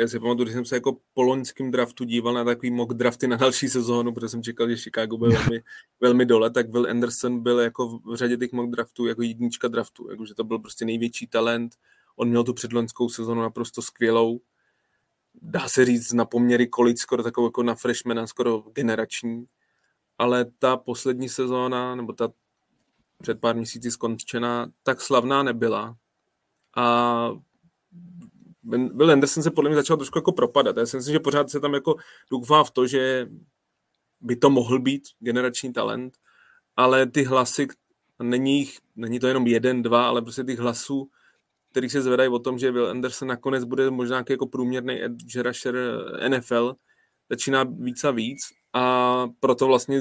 [0.00, 3.26] já si pamatuju, když jsem se jako po loňském draftu díval na takový mock drafty
[3.26, 5.62] na další sezónu, protože jsem čekal, že Chicago bude velmi,
[6.00, 10.10] velmi dole, tak Will Anderson byl jako v řadě těch mock draftů jako jednička draftu,
[10.10, 11.72] jakože to byl prostě největší talent,
[12.16, 14.40] on měl tu předloňskou sezónu naprosto skvělou,
[15.42, 19.46] dá se říct na poměry kolik skoro takovou jako na freshmana, skoro generační,
[20.18, 22.32] ale ta poslední sezóna, nebo ta
[23.22, 25.96] před pár měsíci skončená, tak slavná nebyla.
[26.76, 27.30] A
[28.62, 30.76] Will Anderson se podle mě začal trošku jako propadat.
[30.76, 31.96] Já si myslím, že pořád se tam jako
[32.30, 33.28] doufá v to, že
[34.20, 36.18] by to mohl být generační talent,
[36.76, 37.68] ale ty hlasy,
[38.22, 41.10] není, jich, není to jenom jeden, dva, ale prostě těch hlasů,
[41.70, 45.74] který se zvedají o tom, že Will Anderson nakonec bude možná jako průměrný edge rusher
[46.28, 46.76] NFL,
[47.30, 48.38] začíná víc a víc
[48.72, 50.00] a proto vlastně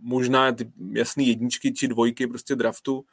[0.00, 3.04] možná ty jasný jedničky či dvojky prostě draftu,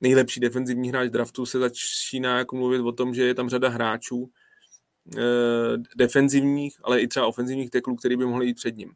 [0.00, 4.30] nejlepší defenzivní hráč draftu se začíná jako mluvit o tom, že je tam řada hráčů
[5.16, 8.92] eh, defenzivních, ale i třeba ofenzivních teklů, který by mohli jít před ním.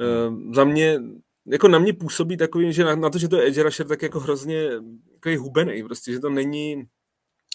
[0.00, 1.00] Eh, za mě,
[1.46, 4.02] jako na mě působí takový, že na, na to, že to je edge rusher, tak
[4.02, 4.70] jako hrozně
[5.14, 6.84] takový hubený, prostě, že to není,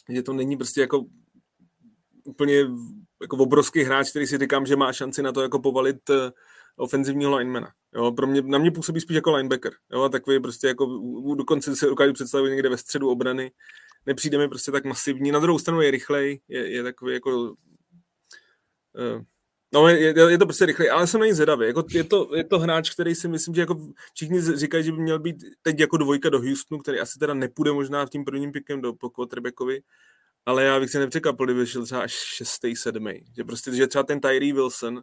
[0.10, 1.06] že to není prostě jako
[2.24, 2.66] úplně
[3.22, 6.16] jako obrovský hráč, který si říkám, že má šanci na to jako povalit uh,
[6.76, 7.72] ofenzivního linemana.
[7.96, 9.74] Jo, pro mě, na mě působí spíš jako linebacker.
[9.92, 10.86] Jo, takový prostě jako
[11.36, 13.52] dokonce se dokážu představit někde ve středu obrany.
[14.06, 15.32] Nepřijde mi prostě tak masivní.
[15.32, 17.56] Na druhou stranu je rychlej, je, je takový jako uh,
[19.74, 21.66] No, je, je, to prostě rychlej, ale jsem na ní zvědavý.
[21.68, 23.78] Jako, je, to, je to hráč, který si myslím, že jako
[24.14, 27.72] všichni říkají, že by měl být teď jako dvojka do Houstonu, který asi teda nepůjde
[27.72, 29.82] možná v tím prvním pikem do po quarterbackovi,
[30.46, 33.26] ale já bych se nepřekvapil, kdyby šel třeba až šestý, sedmý.
[33.36, 35.02] Že prostě, že třeba ten Tyree Wilson,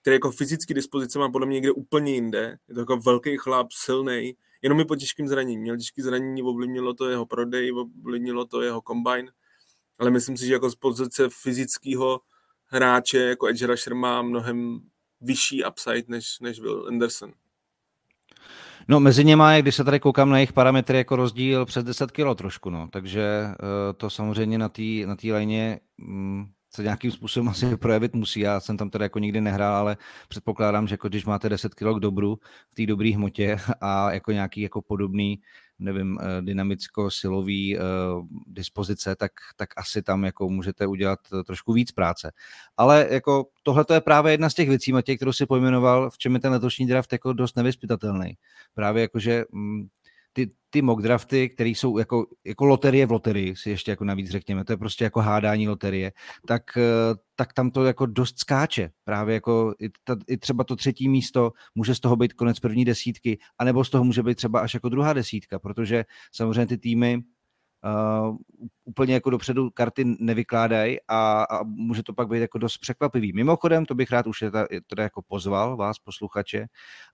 [0.00, 2.56] který jako fyzicky dispozice má podle mě někde úplně jinde.
[2.68, 5.60] Je to jako velký chlap, silný, jenom je po těžkým zranění.
[5.60, 9.32] Měl těžký zranění, ovlivnilo to jeho prodej, ovlivnilo to jeho combine,
[9.98, 12.20] ale myslím si, že jako z pozice fyzického
[12.66, 14.80] hráče jako edge rusher má mnohem
[15.20, 17.32] vyšší upside než, než Will Anderson.
[18.88, 22.34] No mezi něma, když se tady koukám na jejich parametry, jako rozdíl přes 10 kg
[22.34, 22.88] trošku, no.
[22.92, 28.14] Takže uh, to samozřejmě na té na tý lajně mm, se nějakým způsobem asi projevit
[28.14, 28.40] musí.
[28.40, 29.96] Já jsem tam teda jako nikdy nehrál, ale
[30.28, 32.38] předpokládám, že jako když máte 10 kg k dobru
[32.70, 35.40] v té dobré hmotě a jako nějaký jako podobný,
[35.78, 37.82] nevím, eh, dynamicko-silový uh,
[38.46, 42.32] dispozice, tak, tak asi tam jako můžete udělat trošku víc práce.
[42.76, 46.34] Ale jako tohle je právě jedna z těch věcí, Matěj, kterou si pojmenoval, v čem
[46.34, 48.36] je ten letošní draft jako dost nevyspytatelný.
[48.74, 49.88] Právě jako, že mm,
[50.34, 54.30] ty, ty mock drafty, které jsou jako, jako loterie v loterii, si ještě jako navíc
[54.30, 56.12] řekněme, to je prostě jako hádání loterie,
[56.46, 58.90] tak, eh, tak tam to jako dost skáče.
[59.04, 62.84] Právě jako i, ta, i třeba to třetí místo může z toho být konec první
[62.84, 67.22] desítky, anebo z toho může být třeba až jako druhá desítka, protože samozřejmě ty týmy
[67.84, 68.36] uh,
[68.84, 73.32] úplně jako dopředu karty nevykládají a, a může to pak být jako dost překvapivý.
[73.32, 74.50] Mimochodem, to bych rád už je
[74.86, 76.66] teda jako pozval vás, posluchače,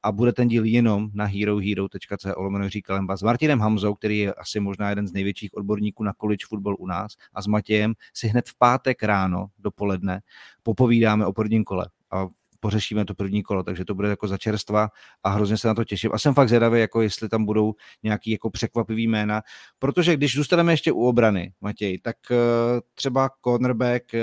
[0.03, 4.61] a bude ten díl jenom na herohero.co lomeno Kalemba s Martinem Hamzou, který je asi
[4.61, 8.49] možná jeden z největších odborníků na college football u nás a s Matějem si hned
[8.49, 10.21] v pátek ráno dopoledne
[10.63, 11.87] popovídáme o prvním kole.
[12.11, 12.29] A
[12.61, 14.89] pořešíme to první kolo, takže to bude jako za čerstva
[15.23, 16.11] a hrozně se na to těším.
[16.15, 19.43] A jsem fakt zvědavý, jako jestli tam budou nějaký jako překvapivý jména,
[19.79, 22.37] protože když zůstaneme ještě u obrany, Matěj, tak uh,
[22.95, 24.21] třeba cornerback uh,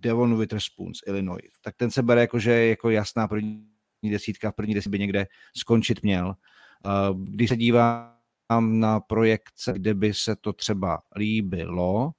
[0.00, 3.66] Devon Witherspoon z Illinois, tak ten se bere jako, že jako jasná první
[4.02, 6.26] desítka, v první desítce by někde skončit měl.
[6.26, 8.12] Uh, když se dívám
[8.60, 12.12] na projekce, kde by se to třeba líbilo,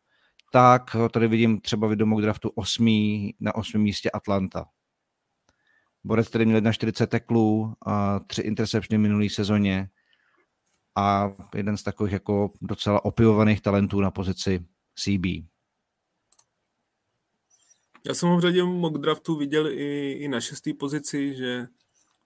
[0.53, 3.29] tak tady vidím třeba vědomok draftu 8.
[3.39, 3.81] na 8.
[3.81, 4.65] místě Atlanta.
[6.03, 9.89] Borec, který měl 41 teklů, a tři interceptiony minulý sezóně
[10.95, 15.25] a jeden z takových jako docela opivovaných talentů na pozici CB.
[18.05, 21.67] Já jsem ho v řadě mock draftu viděl i, i na šestý pozici, že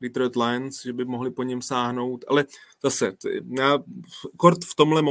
[0.02, 2.46] Detroit Lions, že by mohli po něm sáhnout, ale
[2.84, 3.18] zase,
[3.58, 3.80] já
[4.38, 5.02] kort v tomhle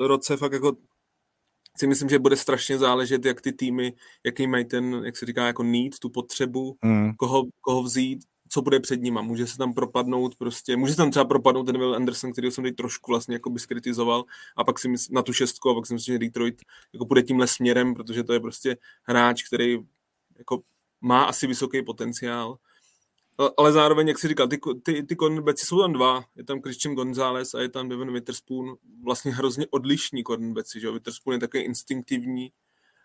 [0.00, 0.76] roce fakt jako
[1.78, 3.92] si myslím, že bude strašně záležet, jak ty týmy,
[4.24, 7.14] jaký mají ten, jak se říká, jako need, tu potřebu, mm.
[7.14, 9.22] koho, koho vzít, co bude před nima.
[9.22, 12.64] Může se tam propadnout prostě, může se tam třeba propadnout ten Will Anderson, který jsem
[12.64, 14.24] teď trošku vlastně jako by skritizoval
[14.56, 16.62] a pak si myslím, na tu šestku a pak si myslím, že Detroit
[16.92, 19.78] jako půjde tímhle směrem, protože to je prostě hráč, který
[20.38, 20.62] jako
[21.00, 22.58] má asi vysoký potenciál
[23.56, 26.24] ale zároveň, jak si říkal, ty, ty, ty cornerbacki jsou tam dva.
[26.36, 28.76] Je tam Christian González a je tam Devin Witherspoon.
[29.04, 32.52] Vlastně hrozně odlišní cornerbacki, že Witherspoon je takový instinktivní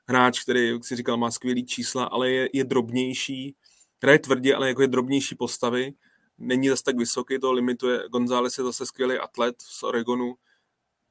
[0.08, 3.56] hráč, který, jak si říkal, má skvělý čísla, ale je, je drobnější.
[4.04, 5.94] Hraje tvrdě, ale jako je drobnější postavy.
[6.38, 8.04] Není zase tak vysoký, to limituje.
[8.10, 10.36] González je zase skvělý atlet z Oregonu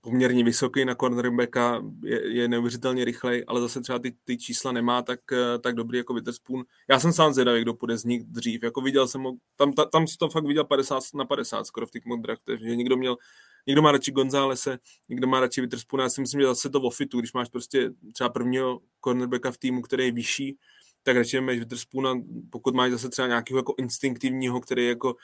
[0.00, 5.02] poměrně vysoký na cornerbacka, je, je neuvěřitelně rychlej, ale zase třeba ty, ty čísla nemá
[5.02, 6.64] tak, eh, tak dobrý jako Witherspoon.
[6.90, 8.62] Já jsem sám zvědavý, kdo půjde z nich dřív.
[8.62, 11.90] Jako viděl jsem ho, tam, ta, tam to fakt viděl 50 na 50 skoro v
[11.90, 13.16] těch mock draftech, že někdo měl
[13.66, 16.04] Někdo má radši Gonzálese, někdo má radši Witherspoona.
[16.04, 19.58] Já si myslím, že zase to v fitu, když máš prostě třeba prvního cornerbacka v
[19.58, 20.58] týmu, který je vyšší,
[21.02, 22.14] tak radši máš Witherspoona,
[22.50, 25.16] pokud máš zase třeba nějakého jako instinktivního, který je jako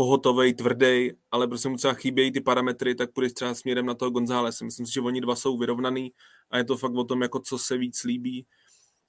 [0.00, 4.10] pohotovej, tvrdý, ale prostě mu třeba chybějí ty parametry, tak půjdeš třeba směrem na toho
[4.10, 4.64] Gonzálese.
[4.64, 6.12] Myslím si, že oni dva jsou vyrovnaný
[6.50, 8.46] a je to fakt o tom, jako co se víc líbí.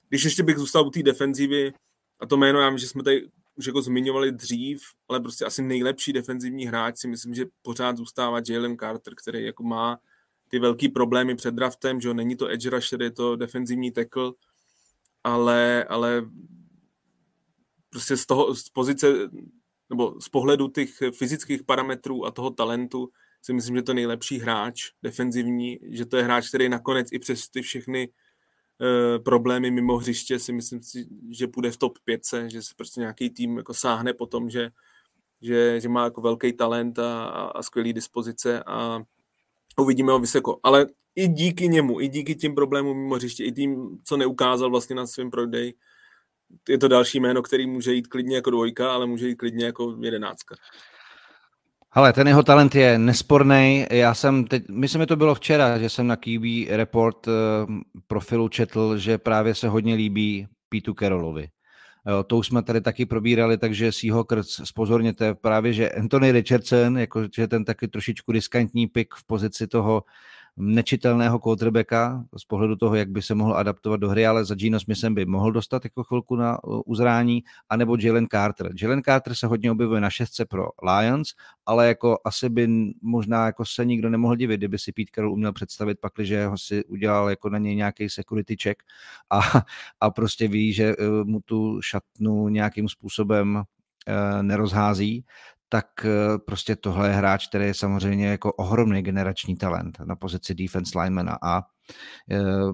[0.08, 1.72] Když ještě bych zůstal u té defenzivy,
[2.20, 5.62] a to jméno, já vím, že jsme tady už jako zmiňovali dřív, ale prostě asi
[5.62, 9.98] nejlepší defenzivní hráč si myslím, že pořád zůstává Jalen Carter, který jako má
[10.48, 14.32] ty velký problémy před draftem, že jo, není to edge rusher, je to defenzivní tackle,
[15.24, 16.22] ale, ale
[17.90, 19.30] prostě z toho, z pozice
[19.92, 23.08] nebo z pohledu těch fyzických parametrů a toho talentu
[23.42, 27.48] si myslím, že to nejlepší hráč defenzivní, že to je hráč, který nakonec i přes
[27.48, 32.62] ty všechny uh, problémy mimo hřiště si myslím, si, že půjde v top 5, že
[32.62, 34.70] se prostě nějaký tým jako sáhne po tom, že,
[35.42, 39.02] že, že má jako velký talent a, a skvělý dispozice a
[39.78, 40.60] uvidíme ho vysoko.
[40.62, 44.96] Ale i díky němu, i díky tím problémům mimo hřiště, i tím, co neukázal vlastně
[44.96, 45.74] na svém prodeji,
[46.68, 49.96] je to další jméno, který může jít klidně jako dvojka, ale může jít klidně jako
[50.00, 50.54] jedenáctka.
[51.92, 53.86] Ale ten jeho talent je nesporný.
[53.90, 57.32] Já jsem teď, myslím, že to bylo včera, že jsem na QB Report uh,
[58.06, 61.48] profilu četl, že právě se hodně líbí Pítu Carrollovi.
[62.06, 67.22] Jo, to už jsme tady taky probírali, takže Seahawkers spozorněte právě, že Anthony Richardson, jako,
[67.34, 70.04] že ten taky trošičku riskantní pick v pozici toho
[70.56, 74.80] nečitelného quarterbacka z pohledu toho, jak by se mohl adaptovat do hry, ale za Gino
[74.80, 78.70] Smithem by mohl dostat jako chvilku na uh, uzrání, anebo Jalen Carter.
[78.82, 81.28] Jalen Carter se hodně objevuje na šestce pro Lions,
[81.66, 82.68] ale jako asi by
[83.02, 86.84] možná jako se nikdo nemohl divit, kdyby si Pete Carroll uměl představit že ho si
[86.84, 88.82] udělal jako na něj nějaký security check
[89.30, 89.40] a,
[90.00, 95.24] a prostě ví, že uh, mu tu šatnu nějakým způsobem uh, nerozhází,
[95.72, 100.54] tak eh, prostě tohle je hráč, který je samozřejmě jako ohromný generační talent na pozici
[100.54, 101.62] defense linemana a
[102.30, 102.72] eh,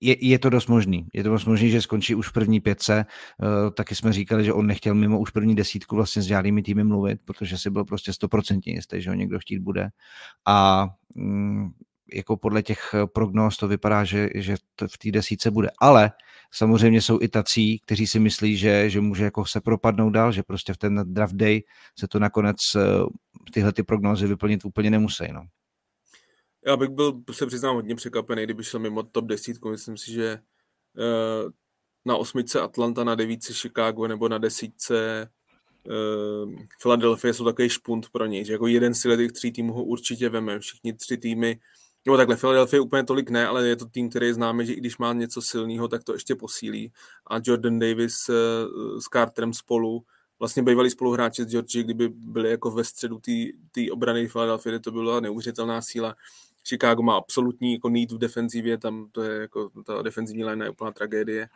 [0.00, 1.06] je, je to dost možný.
[1.14, 3.06] Je to dost možný, že skončí už v první pětce.
[3.42, 6.84] Uh, taky jsme říkali, že on nechtěl mimo už první desítku vlastně s žádnými týmy
[6.84, 9.88] mluvit, protože si byl prostě stoprocentně jistý, že ho někdo chtít bude.
[10.46, 11.74] A um,
[12.14, 15.68] jako podle těch prognóz to vypadá, že, že to v té desíce bude.
[15.78, 16.12] Ale
[16.50, 20.42] Samozřejmě jsou i tací, kteří si myslí, že, že může jako se propadnout dál, že
[20.42, 21.62] prostě v ten draft day
[21.98, 22.80] se to nakonec eh,
[23.52, 25.24] tyhle ty prognózy vyplnit úplně nemusí.
[25.32, 25.46] No.
[26.66, 29.64] Já bych byl, se přiznám, hodně překvapený, kdyby šel mimo top 10.
[29.70, 30.38] Myslím si, že
[30.96, 31.50] uh,
[32.04, 35.28] na osmičce Atlanta, na devítce Chicago nebo na desítce
[36.82, 40.28] Philadelphia jsou takový špunt pro něj, že jako jeden z těch tří týmů ho určitě
[40.28, 40.60] veme.
[40.60, 41.60] Všichni tři týmy,
[42.08, 44.98] no takhle, Philadelphia úplně tolik ne, ale je to tým, který známe, že i když
[44.98, 46.92] má něco silného, tak to ještě posílí.
[47.26, 48.34] A Jordan Davis uh,
[48.98, 50.04] s Carterem spolu,
[50.38, 53.20] vlastně bývalí spoluhráči z Georgie, kdyby byli jako ve středu
[53.72, 56.14] té obrany Philadelphia, to byla neuvěřitelná síla.
[56.68, 60.70] Chicago má absolutní jako need v defenzivě, tam to je jako ta defenzivní line je
[60.70, 61.48] úplná tragédie.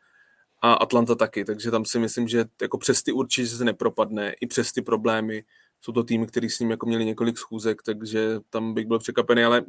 [0.62, 4.46] A Atlanta taky, takže tam si myslím, že jako přes ty určitě se nepropadne, i
[4.46, 5.44] přes ty problémy.
[5.80, 9.44] Jsou to týmy, který s ním jako měli několik schůzek, takže tam bych byl překvapený,
[9.44, 9.64] ale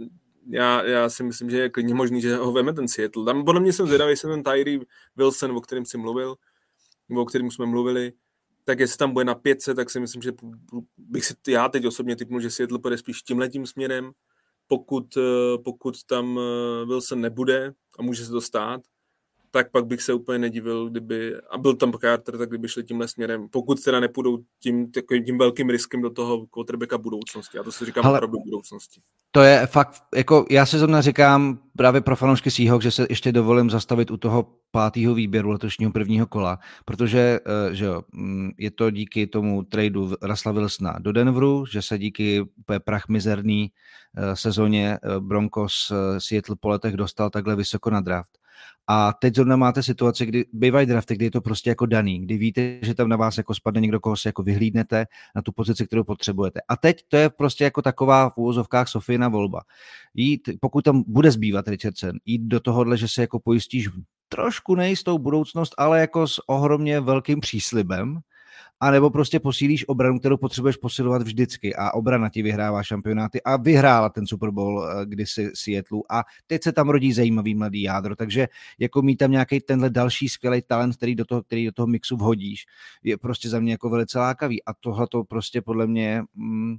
[0.49, 3.25] já, já si myslím, že je klidně možný, že ho veme ten Seattle.
[3.25, 4.79] Tam podle mě jsem zvědavý, jestli ten Tyree
[5.15, 6.35] Wilson, o kterém si mluvil,
[7.09, 8.13] nebo o kterém jsme mluvili,
[8.63, 10.31] tak jestli tam bude na pětce, tak si myslím, že
[10.97, 14.11] bych si já teď osobně typnul, že Seattle půjde spíš tímhletím směrem,
[14.67, 18.81] pokud, eh, pokud tam eh, Wilson nebude a může se to stát,
[19.53, 23.07] tak pak bych se úplně nedivil, kdyby, a byl tam Carter, tak kdyby šli tímhle
[23.07, 27.59] směrem, pokud teda nepůjdou tím, takovým tím velkým riskem do toho quarterbacka budoucnosti.
[27.59, 29.01] A to si říkám Ale opravdu budoucnosti.
[29.31, 33.31] To je fakt, jako já se zrovna říkám právě pro fanoušky Seahawks, že se ještě
[33.31, 37.39] dovolím zastavit u toho pátého výběru letošního prvního kola, protože
[37.69, 41.97] eh, že jo, mm, je to díky tomu tradu Rasla Wilsona do Denveru, že se
[41.97, 42.45] díky
[42.85, 43.71] prach mizerný
[44.17, 48.42] eh, sezóně eh, Broncos Seattle po letech dostal takhle vysoko na draft.
[48.87, 52.37] A teď zrovna máte situaci, kdy bývají drafty, kdy je to prostě jako daný, kdy
[52.37, 55.87] víte, že tam na vás jako spadne někdo, koho si jako vyhlídnete na tu pozici,
[55.87, 56.59] kterou potřebujete.
[56.67, 59.61] A teď to je prostě jako taková v úvozovkách Sofina volba.
[60.13, 63.89] Jít, pokud tam bude zbývat Richardson, jít do tohohle, že se jako pojistíš
[64.29, 68.19] trošku nejistou budoucnost, ale jako s ohromně velkým příslibem,
[68.79, 71.75] a nebo prostě posílíš obranu, kterou potřebuješ posilovat vždycky.
[71.75, 75.99] A obrana ti vyhrává šampionáty a vyhrála ten Super Bowl eh, kdysi Seattle.
[76.09, 78.47] A teď se tam rodí zajímavý mladý jádro, takže
[78.79, 82.17] jako mít tam nějaký tenhle další skvělý talent, který do toho, který do toho mixu
[82.17, 82.65] vhodíš,
[83.03, 84.65] je prostě za mě jako velice lákavý.
[84.65, 86.77] A tohle to prostě podle mě mm,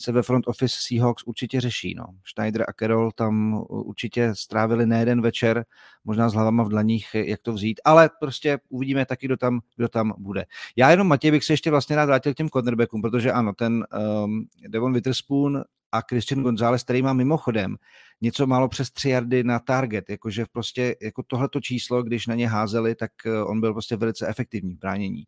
[0.00, 1.94] se ve front office Seahawks určitě řeší.
[1.94, 2.04] No.
[2.24, 5.64] Schneider a Carroll tam určitě strávili ne jeden večer,
[6.04, 9.88] možná s hlavama v dlaních, jak to vzít, ale prostě uvidíme taky, kdo tam, kdo
[9.88, 10.44] tam bude.
[10.76, 13.84] Já jenom, Matěj, bych se ještě vlastně rád vrátil k těm cornerbackům, protože ano, ten
[14.24, 17.76] um, Devon Witherspoon a Christian González, který má mimochodem
[18.20, 22.48] něco málo přes tři jardy na target, jakože prostě jako tohleto číslo, když na ně
[22.48, 25.24] házeli, tak eh, on byl prostě velice efektivní v bránění.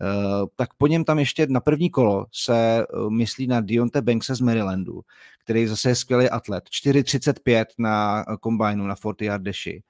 [0.00, 4.34] Uh, tak po něm tam ještě na první kolo se uh, myslí na Dionte Bankse
[4.34, 5.02] z Marylandu,
[5.44, 6.64] který zase je skvělý atlet.
[6.64, 9.82] 4,35 na kombajnu, na 40 yard deši.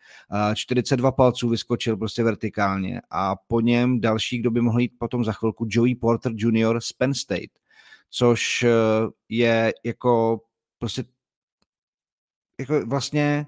[0.49, 5.25] Uh, 42 palců vyskočil prostě vertikálně a po něm další, kdo by mohl jít potom
[5.25, 6.81] za chvilku, Joey Porter Jr.
[6.81, 7.66] z Penn State
[8.11, 8.71] což eh,
[9.29, 10.41] je jako
[10.79, 11.05] prostě
[12.61, 13.47] jako vlastně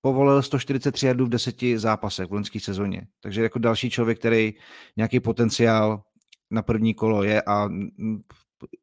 [0.00, 3.06] povolil 143 jardů v deseti zápasech v loňské sezóně.
[3.20, 4.54] Takže jako další člověk, který
[4.96, 6.02] nějaký potenciál
[6.50, 7.68] na první kolo je a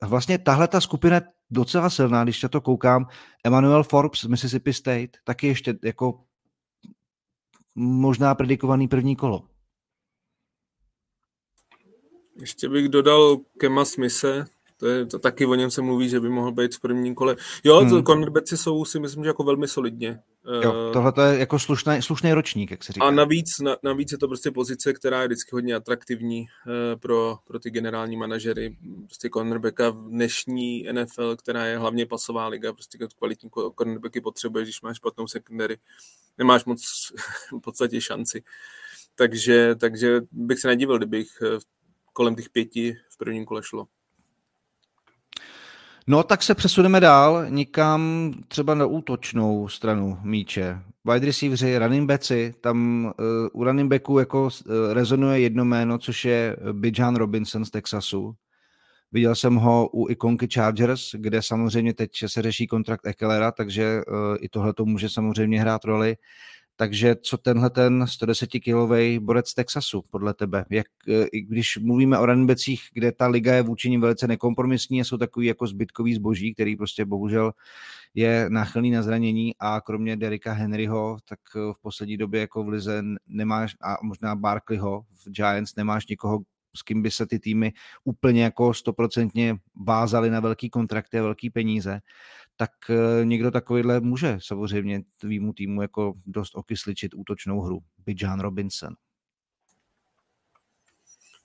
[0.02, 3.08] vlastně tahle ta skupina je docela silná, když to koukám.
[3.44, 6.24] Emmanuel Forbes Mississippi State, taky ještě jako
[7.76, 9.48] možná predikovaný první kolo.
[12.40, 14.46] Ještě bych dodal Kema Smise,
[14.84, 17.36] to, je, to taky o něm se mluví, že by mohl být v prvním kole.
[17.64, 18.04] Jo, hmm.
[18.04, 20.20] cornerbacki jsou si myslím, že jako velmi solidně.
[20.64, 23.06] Jo, eh, tohle je jako slušný, slušný ročník, jak se říká.
[23.06, 27.38] A navíc, na, navíc je to prostě pozice, která je vždycky hodně atraktivní uh, pro,
[27.48, 28.78] pro ty generální manažery.
[29.06, 34.82] Prostě cornerbacka v dnešní NFL, která je hlavně pasová liga, prostě kvalitní cornerbacky potřebuješ, když
[34.82, 35.78] máš špatnou secondary.
[36.38, 36.82] Nemáš moc
[37.58, 38.44] v podstatě šanci.
[39.16, 41.60] Takže, takže bych se nedivil, kdybych eh,
[42.14, 43.88] kolem těch pěti v prvním kole šlo.
[46.08, 50.80] No tak se přesuneme dál, nikam třeba na útočnou stranu míče.
[51.12, 54.50] Wide receiveri, running backi, tam uh, u running backů jako uh,
[54.94, 58.36] rezonuje jedno jméno, což je Bijan Robinson z Texasu.
[59.12, 64.16] Viděl jsem ho u ikonky Chargers, kde samozřejmě teď se řeší kontrakt Ekelera, takže uh,
[64.40, 66.16] i tohle to může samozřejmě hrát roli.
[66.76, 70.66] Takže co tenhle ten 110-kilový borec Texasu podle tebe?
[70.70, 75.02] Jak, e, i když mluvíme o runbacích, kde ta liga je vůči ním velice nekompromisní
[75.02, 77.52] a jsou takový jako zbytkový zboží, který prostě bohužel
[78.14, 83.04] je náchylný na zranění a kromě Derika Henryho, tak v poslední době jako v lize
[83.28, 86.40] nemáš, a možná Barkleyho v Giants nemáš nikoho,
[86.76, 89.56] s kým by se ty týmy úplně jako stoprocentně
[89.86, 92.00] vázaly na velký kontrakty a velký peníze
[92.58, 97.80] tak eh, někdo takovýhle může samozřejmě tvýmu týmu jako dost okysličit útočnou hru.
[98.06, 98.96] Bijan Robinson.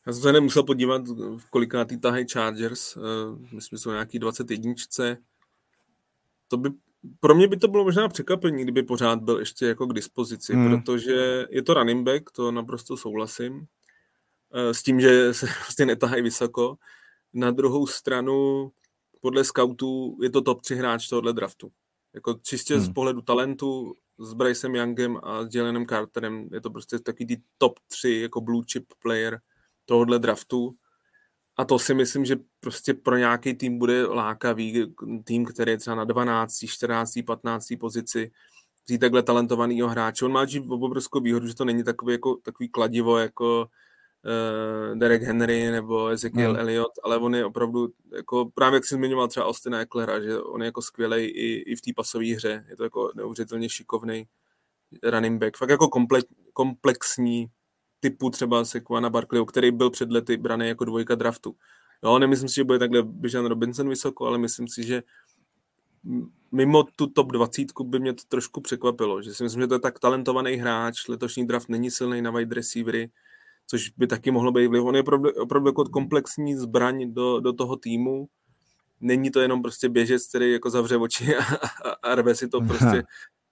[0.06, 3.02] Já jsem se nemusel podívat, v kolikátý tahají Chargers, uh,
[3.52, 4.72] myslím, že jsou nějaký 21.
[6.48, 6.70] To by,
[7.20, 10.70] pro mě by to bylo možná překvapení, kdyby pořád byl ještě jako k dispozici, hmm.
[10.70, 13.64] protože je to running back, to naprosto souhlasím, uh,
[14.72, 16.76] s tím, že se prostě netahají vysoko.
[17.34, 18.70] Na druhou stranu,
[19.20, 21.70] podle scoutů, je to top 3 hráč tohohle draftu.
[22.14, 22.84] Jako čistě hmm.
[22.84, 27.42] z pohledu talentu, s Brycem Youngem a s Jelenem Carterem je to prostě takový ty
[27.58, 29.40] top 3 jako blue chip player
[29.84, 30.74] tohohle draftu.
[31.56, 34.94] A to si myslím, že prostě pro nějaký tým bude lákavý,
[35.24, 38.30] tým, který je třeba na 12, 14, 15 pozici,
[38.86, 40.24] vzít takhle talentovanýho hráče.
[40.24, 43.68] On má obrovskou výhodu, že to není takový, jako, takový kladivo jako
[44.28, 46.58] uh, Derek Henry nebo Ezekiel mm.
[46.58, 50.62] Elliott, ale on je opravdu, jako, právě jak jsi zmiňoval třeba Austina Eklera, že on
[50.62, 54.26] je jako skvělý i, i v té pasové hře, je to jako neuvěřitelně šikovný
[55.02, 57.46] running back, fakt jako komplet, komplexní
[58.00, 61.56] typu třeba Sekvana Barkleyho, který byl před lety braný jako dvojka draftu.
[62.04, 65.02] Jo, nemyslím si, že bude takhle Bijan Robinson vysoko, ale myslím si, že
[66.52, 69.80] mimo tu top 20 by mě to trošku překvapilo, že si myslím, že to je
[69.80, 73.10] tak talentovaný hráč, letošní draft není silný na wide receivery,
[73.70, 74.82] což by taky mohlo být vliv.
[74.82, 78.28] On je opravdu, opravdu jako komplexní zbraň do, do toho týmu.
[79.00, 81.44] Není to jenom prostě běžec, který jako zavře oči a,
[81.84, 83.02] a, a rve si to prostě,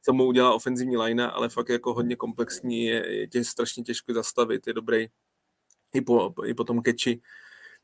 [0.03, 4.14] co mu udělá ofenzivní line, ale fakt jako hodně komplexní, je, je tě strašně těžko
[4.14, 5.07] zastavit, je dobrý
[5.95, 7.21] i po, i po tom keči.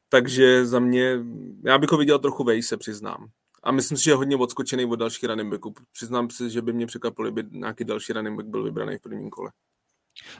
[0.09, 1.19] Takže za mě,
[1.65, 3.29] já bych ho viděl trochu vej, se přiznám.
[3.63, 5.75] A myslím si, že je hodně odskočený od dalších running backů.
[5.93, 9.31] Přiznám si, že by mě překvapilo, kdyby nějaký další running back byl vybraný v prvním
[9.31, 9.51] kole.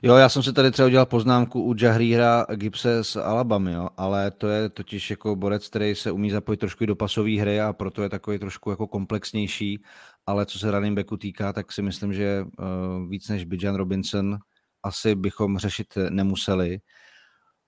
[0.03, 4.31] Jo, já jsem si tady třeba udělal poznámku u Jahrira Gipse z Alabamy, jo, ale
[4.31, 8.03] to je totiž jako borec, který se umí zapojit trošku do pasové hry a proto
[8.03, 9.83] je takový trošku jako komplexnější,
[10.27, 14.39] ale co se running backu týká, tak si myslím, že uh, víc než Bijan Robinson
[14.83, 16.81] asi bychom řešit nemuseli.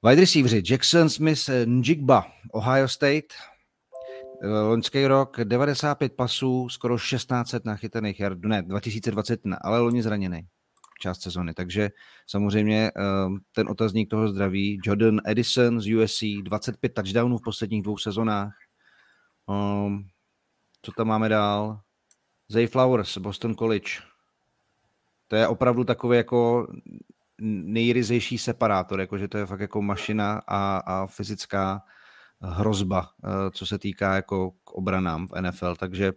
[0.09, 3.33] Wide receiveri Jackson Smith Njigba, Ohio State,
[4.43, 10.49] eh, loňský rok 95 pasů, skoro 1600 nachytaných yardů, ne, 2021, ale loni zraněný
[11.01, 11.55] část sezony.
[11.55, 11.91] Takže
[12.27, 14.81] samozřejmě ehm, ten otazník toho zdraví.
[14.85, 18.55] Jordan Edison z USC, 25 touchdownů v posledních dvou sezonách.
[19.47, 20.09] Um,
[20.83, 21.81] co tam máme dál?
[22.49, 23.91] Zay Flowers, Boston College.
[25.29, 26.67] To je opravdu takový jako
[27.41, 31.83] nejryzejší separátor, jakože to je fakt jako mašina a, a fyzická
[32.41, 36.13] hrozba, eh, co se týká jako k obranám v NFL, takže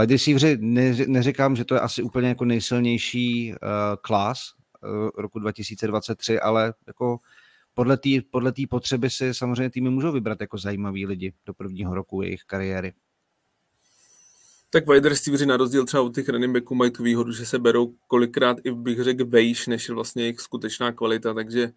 [0.00, 3.58] Wide receiveri ne, neříkám, že to je asi úplně jako nejsilnější uh,
[4.00, 4.38] klas
[4.82, 7.18] uh, roku 2023, ale jako
[7.74, 12.22] podle té podle potřeby si samozřejmě týmy můžou vybrat jako zajímaví lidi do prvního roku
[12.22, 12.92] jejich kariéry.
[14.70, 17.58] Tak wide receiveri na rozdíl třeba od těch running backů mají tu výhodu, že se
[17.58, 21.72] berou kolikrát i bych řekl vejš, než je vlastně jejich skutečná kvalita, takže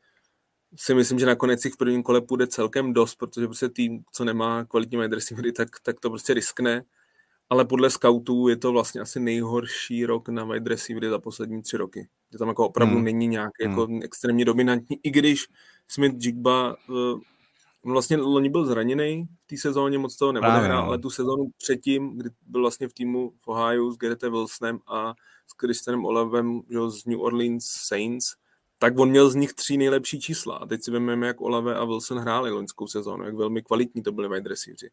[0.75, 4.25] si myslím, že nakonec jich v prvním kole půjde celkem dost, protože prostě tým, co
[4.25, 6.83] nemá kvalitní wide receivery, tak, tak to prostě riskne
[7.49, 11.77] ale podle scoutů je to vlastně asi nejhorší rok na wide receivery za poslední tři
[11.77, 12.07] roky.
[12.31, 13.03] Že tam jako opravdu hmm.
[13.03, 13.99] není nějaký jako hmm.
[14.03, 15.47] extrémně dominantní, i když
[15.87, 17.19] Smith Jigba uh,
[17.83, 20.87] vlastně loni byl zraněný v té sezóně, moc toho neodehrál, no.
[20.87, 25.13] ale tu sezónu předtím, kdy byl vlastně v týmu v Ohio s Garrettem Wilsonem a
[25.47, 28.33] s Christianem Olavem že, z New Orleans Saints,
[28.79, 30.55] tak on měl z nich tří nejlepší čísla.
[30.55, 34.11] A teď si vezmeme, jak Olave a Wilson hráli loňskou sezónu, jak velmi kvalitní to
[34.11, 34.89] byli wide receiveri.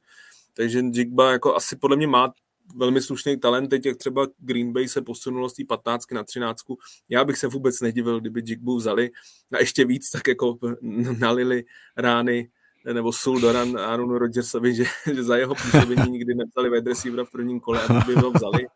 [0.57, 2.33] Takže Jigba jako asi podle mě má
[2.77, 6.63] velmi slušný talent, teď jak třeba Green Bay se posunulo z té 15 na 13.
[7.09, 9.11] Já bych se vůbec nedivil, kdyby Jigbu vzali
[9.53, 10.59] a ještě víc tak jako
[11.19, 11.65] nalili
[11.97, 12.51] rány
[12.93, 14.85] nebo sůl do ran Aaronu Rodgersovi, že,
[15.15, 18.67] že za jeho působení nikdy nepsali wide receivera v prvním kole a by ho vzali.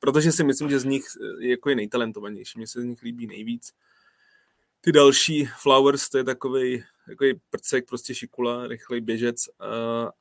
[0.00, 1.04] Protože si myslím, že z nich
[1.40, 2.58] jako je nejtalentovanější.
[2.58, 3.72] Mně se z nich líbí nejvíc.
[4.80, 9.36] Ty další Flowers, to je takový, takový prcek, prostě šikula, rychlej běžec,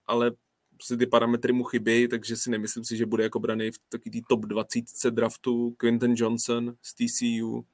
[0.08, 0.32] ale
[0.80, 4.10] prostě ty parametry mu chybí, takže si nemyslím si, že bude jako braný v taky
[4.10, 7.66] tý top 20 draftu Quentin Johnson z TCU,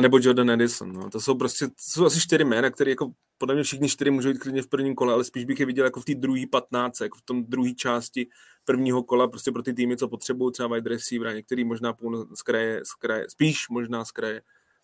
[0.00, 0.92] nebo Jordan Edison.
[0.92, 1.10] No.
[1.10, 4.28] To jsou prostě to jsou asi čtyři jména, které jako podle mě všichni čtyři můžou
[4.28, 7.00] jít klidně v prvním kole, ale spíš bych je viděl jako v té druhé 15,
[7.00, 8.28] jako v tom druhé části
[8.64, 11.96] prvního kola, prostě pro ty týmy, co potřebují třeba wide receiver, některý možná
[12.34, 14.42] z kraje, z kraje, spíš možná z kraje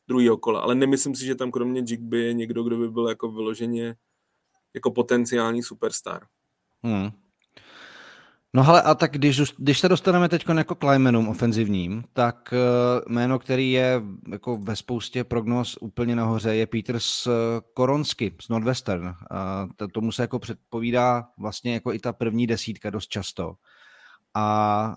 [0.08, 3.32] druhého kola, ale nemyslím si, že tam kromě Jigby je někdo, kdo by byl jako
[3.32, 3.96] vyloženě
[4.74, 6.26] jako potenciální superstar.
[6.82, 7.10] Hmm.
[8.54, 10.84] No ale a tak když, když se dostaneme teď jako k
[11.28, 12.58] ofenzivním, tak uh,
[13.12, 17.28] jméno, který je jako ve spoustě prognóz úplně nahoře, je Peters
[17.74, 19.14] Koronsky z Northwestern.
[19.76, 23.54] To, tomu se jako předpovídá vlastně jako i ta první desítka dost často.
[24.34, 24.96] A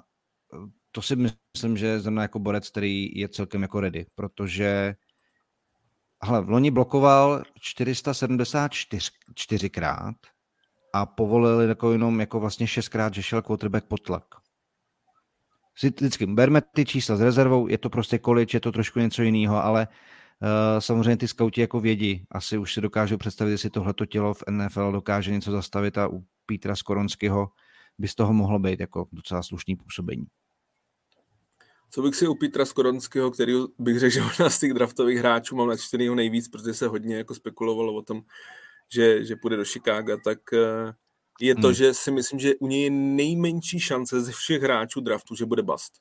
[0.92, 4.96] to si myslím, že je zrovna jako borec, který je celkem jako ready, protože
[6.24, 10.16] hele, v loni blokoval 474 krát
[10.96, 14.24] a povolili jako jenom jako vlastně šestkrát, že šel quarterback pod tlak.
[15.74, 19.64] Vždycky berme ty čísla s rezervou, je to prostě količ, je to trošku něco jiného,
[19.64, 24.34] ale uh, samozřejmě ty skauti jako vědí, asi už si dokážou představit, jestli tohleto tělo
[24.34, 27.50] v NFL dokáže něco zastavit a u Petra Skoronského
[27.98, 30.26] by z toho mohlo být jako docela slušný působení.
[31.92, 35.68] Co bych si u Petra Skoronského, který bych řekl, že z těch draftových hráčů mám
[35.68, 38.22] načtenýho nejvíc, protože se hodně jako spekulovalo o tom,
[38.94, 40.94] že, že půjde do Chicaga, tak eh,
[41.42, 41.74] je to, hmm.
[41.74, 45.62] že si myslím, že u něj je nejmenší šance ze všech hráčů draftu, že bude
[45.62, 45.94] bust.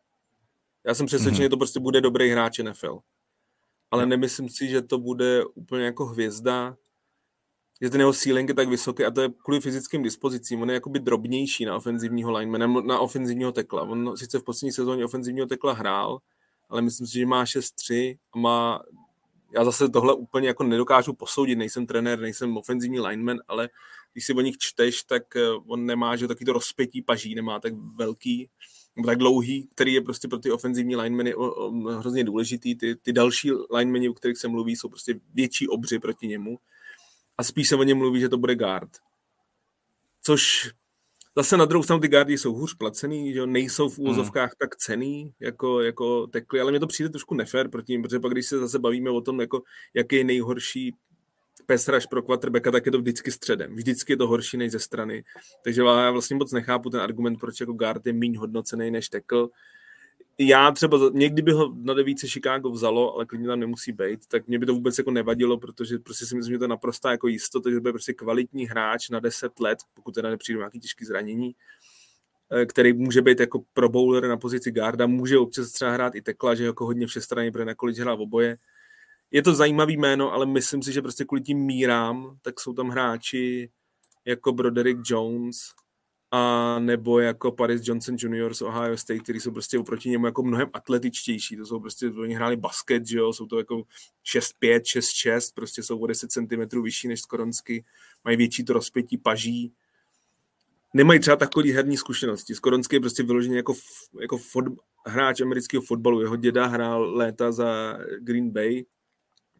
[0.87, 1.45] Já jsem přesvědčený, hmm.
[1.45, 2.99] že to prostě bude dobrý hráč NFL.
[3.91, 4.11] Ale hmm.
[4.11, 6.77] nemyslím si, že to bude úplně jako hvězda,
[7.83, 10.63] že ten jeho ceiling je tak vysoký a to je kvůli fyzickým dispozicím.
[10.63, 13.83] On je jakoby drobnější na ofenzivního linemana, na ofenzivního tekla.
[13.83, 16.19] On sice v poslední sezóně ofenzivního tekla hrál,
[16.69, 18.83] ale myslím si, že má 6-3 a má
[19.55, 23.69] já zase tohle úplně jako nedokážu posoudit, nejsem trenér, nejsem ofenzivní lineman, ale
[24.13, 27.61] když si o nich čteš, tak eh, on nemá, že taky to rozpětí paží nemá
[27.61, 28.51] tak velký,
[28.97, 31.35] nebo tak dlouhý, který je prostě pro ty ofenzivní linemany
[31.99, 32.75] hrozně důležitý.
[32.75, 36.59] Ty, ty další linemany, o kterých se mluví, jsou prostě větší obři proti němu
[37.39, 38.91] a spíš se o něm mluví, že to bude guard.
[40.23, 40.71] Což
[41.37, 44.57] zase na druhou stranu ty guardy jsou hůř placený, že nejsou v úvozovkách hmm.
[44.59, 48.33] tak cený jako, jako tekly, ale mně to přijde trošku nefér proti ním, protože pak
[48.33, 49.63] když se zase bavíme o tom, jako,
[49.95, 50.95] jaký je nejhorší
[51.67, 53.75] pesraž pro quarterbacka, tak je to vždycky středem.
[53.75, 55.25] Vždycky je to horší než ze strany.
[55.65, 59.49] Takže já vlastně moc nechápu ten argument, proč jako guard je méně hodnocený než tekl
[60.39, 64.49] já třeba, někdy by ho na devíce Chicago vzalo, ale klidně tam nemusí být, tak
[64.49, 67.29] mě by to vůbec jako nevadilo, protože prostě si myslím, že to je naprosto jako
[67.29, 71.55] jistota, že bude prostě kvalitní hráč na 10 let, pokud teda nepřijde nějaký těžký zranění,
[72.53, 76.23] eh, který může být jako pro bowler na pozici garda, může občas třeba hrát i
[76.23, 78.57] tekla, že jako hodně všestranně, protože na količ hrál oboje.
[79.31, 82.89] Je to zajímavý jméno, ale myslím si, že prostě kvůli tím mírám, tak jsou tam
[82.89, 83.71] hráči
[84.25, 85.59] jako Broderick Jones,
[86.35, 88.55] a nebo jako Paris Johnson Jr.
[88.55, 92.35] z Ohio State, který jsou prostě oproti němu jako mnohem atletičtější, to jsou prostě, oni
[92.35, 93.83] hráli basket, že jo, jsou to jako
[94.27, 97.85] 6-5, 6-6, prostě jsou o 10 cm vyšší než Skoronsky,
[98.25, 99.73] mají větší to rozpětí paží,
[100.95, 102.55] nemají třeba takový herní zkušenosti.
[102.55, 103.75] Skoronsky je prostě vyložený jako,
[104.21, 104.65] jako fot,
[105.07, 108.85] hráč amerického fotbalu, jeho děda hrál léta za Green Bay,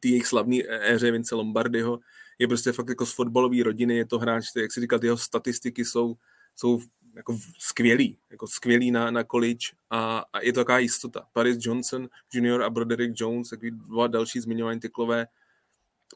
[0.01, 1.99] ty jejich slavný éře Vince Lombardyho,
[2.39, 5.85] je prostě fakt jako z fotbalové rodiny, je to hráč, jak si říkal, jeho statistiky
[5.85, 6.17] jsou
[6.57, 6.81] jsou
[7.17, 11.27] jako skvělí, jako skvělí na, na college a, a, je to taková jistota.
[11.33, 15.27] Paris Johnson Junior a Broderick Jones, takový dva další zmiňovaní tyklové,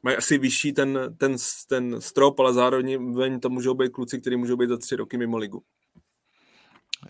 [0.02, 1.36] mají asi vyšší ten, ten,
[1.68, 5.36] ten strop, ale zároveň to můžou být kluci, kteří můžou být za tři roky mimo
[5.38, 5.62] ligu.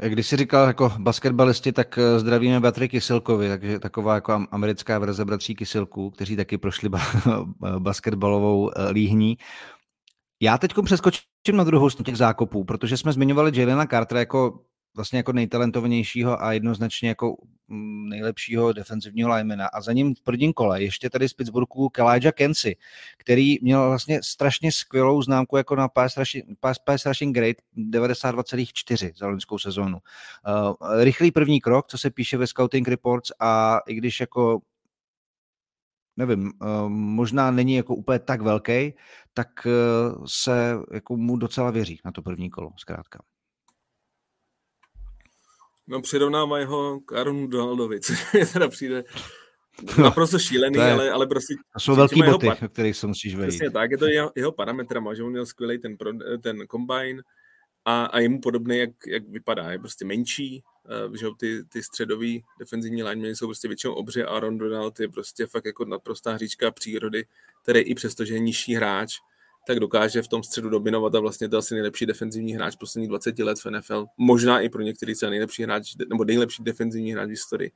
[0.08, 5.24] Když jsi říkal jako basketbalisti, tak eh, zdravíme Batry Kysilkovi, takže taková jako americká verze
[5.24, 6.90] bratří Kysilků, kteří taky prošli
[7.78, 9.38] basketbalovou eh, líhní.
[10.40, 11.22] Já teď přeskočím
[11.52, 14.60] na druhou stranu těch zákopů, protože jsme zmiňovali Jelena Cartera jako
[14.96, 17.36] vlastně jako nejtalentovanějšího a jednoznačně jako
[17.68, 19.66] mm, nejlepšího defenzivního linemana.
[19.66, 22.76] A za ním v prvním kole ještě tady z Pittsburghu Kalijah Kensi,
[23.18, 29.12] který měl vlastně strašně skvělou známku jako na pass rushing, pass, pass rushing grade 92,4
[29.16, 29.98] za loňskou sezónu.
[29.98, 34.60] Uh, rychlý první krok, co se píše ve Scouting Reports a i když jako
[36.18, 38.94] nevím, uh, možná není jako úplně tak velký,
[39.34, 43.22] tak uh, se jako mu docela věří na to první kolo, zkrátka.
[45.86, 49.04] No přirovnává jeho k Aronu Donaldovi, což mi teda přijde
[50.02, 51.54] naprosto šílený, je, ale, ale prostě...
[51.74, 53.48] To jsou velký boty, jeho, o kterých se musíš vejít.
[53.48, 55.96] Přesně tak, je to jeho, jeho parametrama, že on měl skvělý ten,
[56.42, 57.22] ten combine
[57.88, 59.72] a, a je mu podobný, jak, jak vypadá.
[59.72, 60.62] Je prostě menší,
[61.08, 65.08] uh, že ty, ty středový defenzivní linemeny jsou prostě většinou obře a Aaron Donald je
[65.08, 67.26] prostě fakt jako naprostá hříčka přírody,
[67.62, 69.14] který i přesto, že je nižší hráč,
[69.66, 73.38] tak dokáže v tom středu dominovat a vlastně to asi nejlepší defenzivní hráč posledních 20
[73.38, 74.06] let v NFL.
[74.18, 77.70] Možná i pro některý třeba nejlepší hráč, nebo nejlepší defenzivní hráč v historii.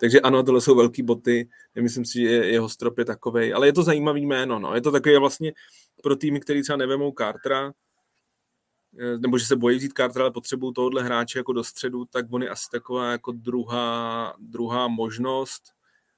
[0.00, 3.72] Takže ano, tohle jsou velký boty, nemyslím si, že jeho strop je takový, ale je
[3.72, 4.74] to zajímavý jméno, no.
[4.74, 5.52] Je to takové vlastně
[6.02, 7.87] pro týmy, který třeba nevemou Cartera, Eh,
[9.18, 12.42] nebo že se bojí vzít Carter, ale potřebují tohohle hráče jako do středu, tak on
[12.42, 15.62] je asi taková jako druhá, druhá možnost.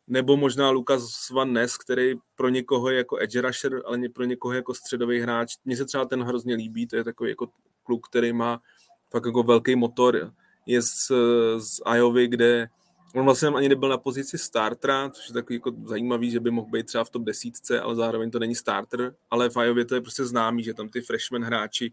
[0.06, 4.52] Nebo možná Lukas Van Ness, který pro někoho je jako edge rusher, ale pro někoho
[4.52, 5.54] je jako středový hráč.
[5.64, 7.48] Mně se třeba ten hrozně líbí, to je takový jako
[7.82, 8.60] kluk, který má
[9.10, 10.32] fakt jako velký motor.
[10.66, 11.12] Je z,
[11.58, 12.68] z Iovy, kde
[13.14, 16.70] on vlastně ani nebyl na pozici startera, což je takový jako zajímavý, že by mohl
[16.70, 20.00] být třeba v top desítce, ale zároveň to není starter, ale v Iově to je
[20.00, 21.92] prostě známý, že tam ty freshman hráči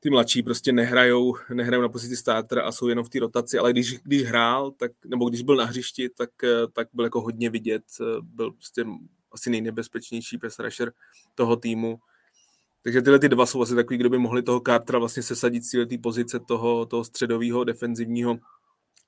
[0.00, 3.72] ty mladší prostě nehrajou, nehrajou na pozici startera a jsou jenom v té rotaci, ale
[3.72, 6.30] když, když hrál, tak, nebo když byl na hřišti, tak,
[6.72, 7.82] tak byl jako hodně vidět,
[8.22, 8.84] byl prostě
[9.32, 10.92] asi nejnebezpečnější pass rusher
[11.34, 11.98] toho týmu.
[12.82, 15.86] Takže tyhle ty dva jsou asi takový, kdo by mohli toho Cartera vlastně sesadit z
[15.86, 18.38] té pozice toho, toho středového defenzivního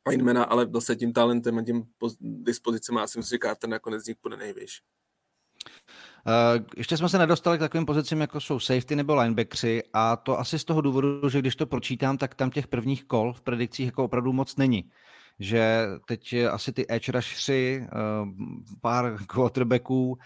[0.09, 1.83] linemana, ale zase tím talentem a tím
[2.21, 4.83] dispozicem já si myslím, že Carter nakonec z nich bude nejvyšší.
[6.27, 10.39] Uh, ještě jsme se nedostali k takovým pozicím, jako jsou safety nebo linebackři a to
[10.39, 13.87] asi z toho důvodu, že když to pročítám, tak tam těch prvních kol v predikcích
[13.87, 14.91] jako opravdu moc není.
[15.39, 17.87] Že teď asi ty edge rushři,
[18.23, 18.29] uh,
[18.81, 20.19] pár quarterbacků, uh,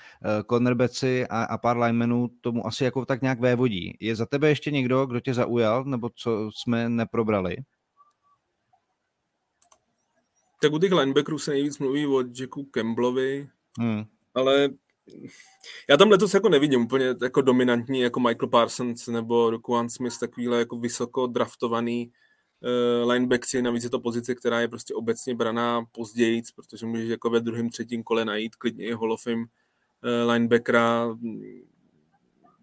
[0.51, 3.97] cornerbacki a, a pár linemenů tomu asi jako tak nějak vévodí.
[4.01, 7.57] Je za tebe ještě někdo, kdo tě zaujal, nebo co jsme neprobrali?
[10.62, 14.05] Tak u těch linebackerů se nejvíc mluví o Jacku Campbellovi, hmm.
[14.34, 14.68] ale
[15.88, 20.59] já tam letos jako nevidím úplně jako dominantní jako Michael Parsons nebo Rokuan Smith, takovýhle
[20.59, 22.12] jako vysoko draftovaný
[22.61, 27.30] uh, linebackři, navíc je to pozice, která je prostě obecně braná později, protože můžeš jako
[27.30, 31.16] ve druhém, třetím kole najít klidně i Hall of Fame uh, linebackera.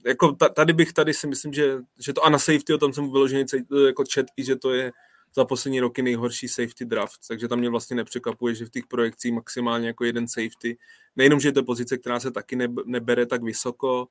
[0.05, 3.11] Jako tady bych, tady si myslím, že, že to a na safety, o tom jsem
[3.11, 3.45] vyložený
[3.87, 4.91] jako chat, i že to je
[5.35, 9.33] za poslední roky nejhorší safety draft, takže tam mě vlastně nepřekvapuje, že v těch projekcích
[9.33, 10.77] maximálně jako jeden safety.
[11.15, 12.55] Nejenom, že je to pozice, která se taky
[12.85, 14.07] nebere tak vysoko,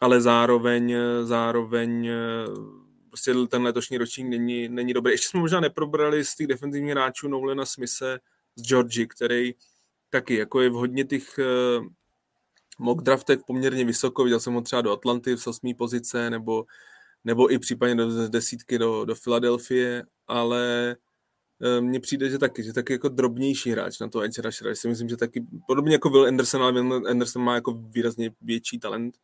[0.00, 2.10] ale zároveň, zároveň
[3.08, 5.12] prostě ten letošní ročník není, není dobrý.
[5.12, 8.18] Ještě jsme možná neprobrali z těch defenzivních hráčů Nolena Smise
[8.56, 9.54] z Georgie, který
[10.10, 11.86] taky jako je v hodně těch uh,
[12.78, 14.24] mock draftech poměrně vysoko.
[14.24, 15.74] Viděl jsem ho třeba do Atlanty v 8.
[15.78, 16.64] pozice, nebo
[17.26, 20.96] nebo i případně do desítky do, do Filadelfie, ale
[21.62, 24.74] eh, mně přijde, že taky, že taky jako drobnější hráč na to edge rushera.
[24.74, 29.14] Si myslím, že taky, podobně jako Will Anderson, ale Anderson má jako výrazně větší talent,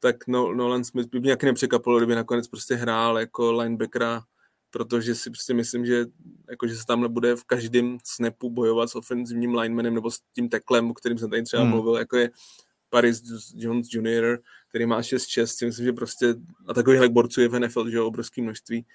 [0.00, 4.22] tak no, Nolan Smith by mě nějaký nepřekvapilo, kdyby nakonec prostě hrál jako linebackera,
[4.70, 6.06] protože si prostě myslím, že,
[6.50, 10.48] jako, že se tam nebude v každém snapu bojovat s ofenzivním linemanem nebo s tím
[10.48, 11.70] teklem, o kterým jsem tady třeba hmm.
[11.70, 12.30] mluvil, jako je
[12.90, 13.22] Paris
[13.56, 14.38] Jones Jr.,
[14.72, 16.34] který má 6-6, si myslím, že prostě
[16.68, 18.86] a takových borců je v NFL, že jo, obrovské množství,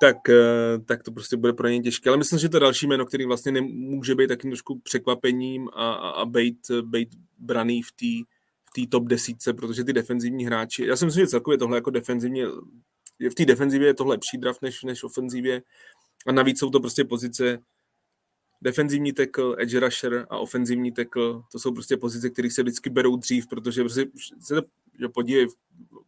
[0.00, 2.10] tak, eh, tak to prostě bude pro ně těžké.
[2.10, 6.08] Ale myslím, že to další jméno, který vlastně nemůže být takým trošku překvapením a, a,
[6.10, 8.34] a být, být braný v té
[8.70, 11.90] v té top desítce, protože ty defenzivní hráči, já si myslím, že celkově tohle jako
[11.90, 12.46] defenzivně,
[13.30, 15.62] v té defenzivě je to lepší draft než, než ofenzivě
[16.26, 17.58] a navíc jsou to prostě pozice,
[18.62, 23.16] defenzivní tackle, edge rusher a ofenzivní tackle, to jsou prostě pozice, které se vždycky berou
[23.16, 24.06] dřív, protože prostě
[24.40, 24.62] se to,
[25.00, 25.46] že podívej,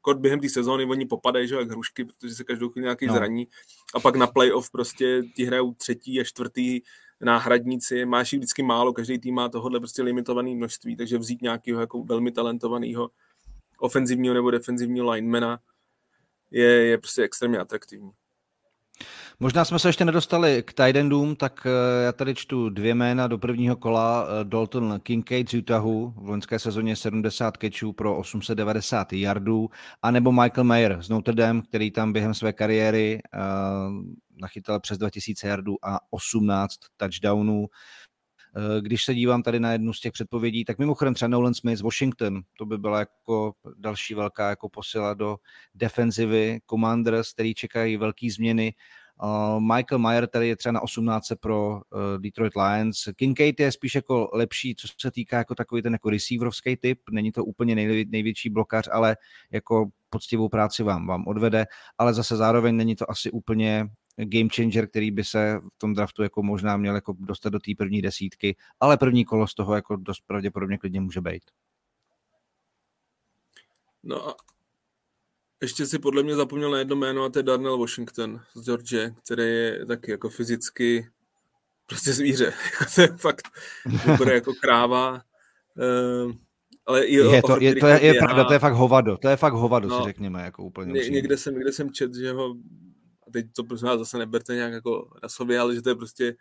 [0.01, 3.15] kod během té sezóny oni popadají, že jak hrušky, protože se každou chvíli nějaký no.
[3.15, 3.49] zraní
[3.95, 6.81] a pak na playoff prostě ti hrajou třetí a čtvrtý
[7.21, 11.81] náhradníci, máš jich vždycky málo, každý tým má tohohle prostě limitované množství, takže vzít nějakého
[11.81, 13.11] jako velmi talentovaného
[13.79, 15.61] ofenzivního nebo defenzivního linemana
[16.51, 18.11] je, je prostě extrémně atraktivní.
[19.41, 23.27] Možná jsme se ještě nedostali k tight endům, tak eh, já tady čtu dvě jména
[23.27, 24.27] do prvního kola.
[24.27, 29.69] Eh, Dalton Kincaid z Utahu, v loňské sezóně 70 catchů pro 890 yardů,
[30.03, 34.05] anebo Michael Mayer z Notre Dame, který tam během své kariéry uh,
[34.41, 37.67] nachytal přes 2000 yardů a 18 touchdownů.
[38.81, 41.83] Když se dívám tady na jednu z těch předpovědí, tak mimochodem třeba Nolan Smith z
[41.83, 45.37] Washington, to by byla jako další velká jako posila do
[45.75, 48.75] defenzivy Commanders, který čekají velké změny.
[49.23, 51.81] Uh, Michael Mayer tady je třeba na 18 pro uh,
[52.19, 53.05] Detroit Lions.
[53.17, 57.01] Kincaid je spíš jako lepší, co se týká jako takový ten jako receiverovský typ.
[57.11, 59.17] Není to úplně nej, největší blokař, ale
[59.51, 61.67] jako poctivou práci vám, vám odvede,
[61.99, 66.23] ale zase zároveň není to asi úplně game changer, který by se v tom draftu
[66.23, 69.97] jako možná měl jako dostat do té první desítky, ale první kolo z toho jako
[69.97, 71.43] dost pravděpodobně klidně může být.
[74.03, 74.35] No
[75.63, 78.95] ještě si podle mě zapomněl na jedno jméno a to je Darnell Washington z George,
[79.25, 81.09] který je taky jako fyzicky
[81.87, 82.53] prostě zvíře.
[82.95, 83.49] to je fakt
[84.19, 85.23] bude jako kráva.
[86.23, 86.33] Uh,
[86.87, 89.37] ale je, je, to, je, to je, je pravda, to je fakt hovado, to je
[89.37, 92.55] fakt hovado, no, si řekněme, jako úplně ně, někde, jsem, někde jsem čet, že ho,
[93.27, 96.37] a teď to prosím vás zase neberte nějak jako sobě, ale že to je prostě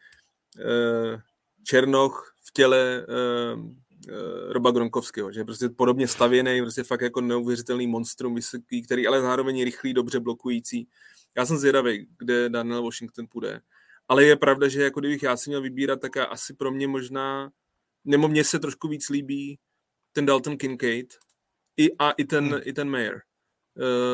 [0.55, 1.20] uh,
[1.63, 3.05] černoch v těle
[3.55, 3.63] uh,
[4.50, 9.22] Roba Gronkovského, že je prostě podobně stavěný, prostě fakt jako neuvěřitelný monstrum vysoký, který ale
[9.22, 10.88] zároveň je rychlý, dobře blokující.
[11.38, 13.62] Já jsem zvědavý, kde Daniel Washington půjde.
[14.08, 17.52] Ale je pravda, že jako kdybych já si měl vybírat, tak asi pro mě možná,
[18.06, 19.60] nebo mně se trošku víc líbí
[20.12, 21.14] ten Dalton Kincaid
[21.78, 22.62] i, a i ten, hmm.
[22.64, 23.22] i ten Mayer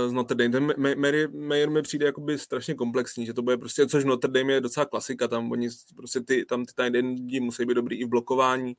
[0.08, 0.52] z Notre Dame.
[0.52, 4.54] Ten Mayer, Mayer mi přijde jakoby strašně komplexní, že to bude prostě, což Notre Dame
[4.54, 8.10] je docela klasika, tam oni prostě ty, tam ty tight musí být dobrý i v
[8.10, 8.74] blokování,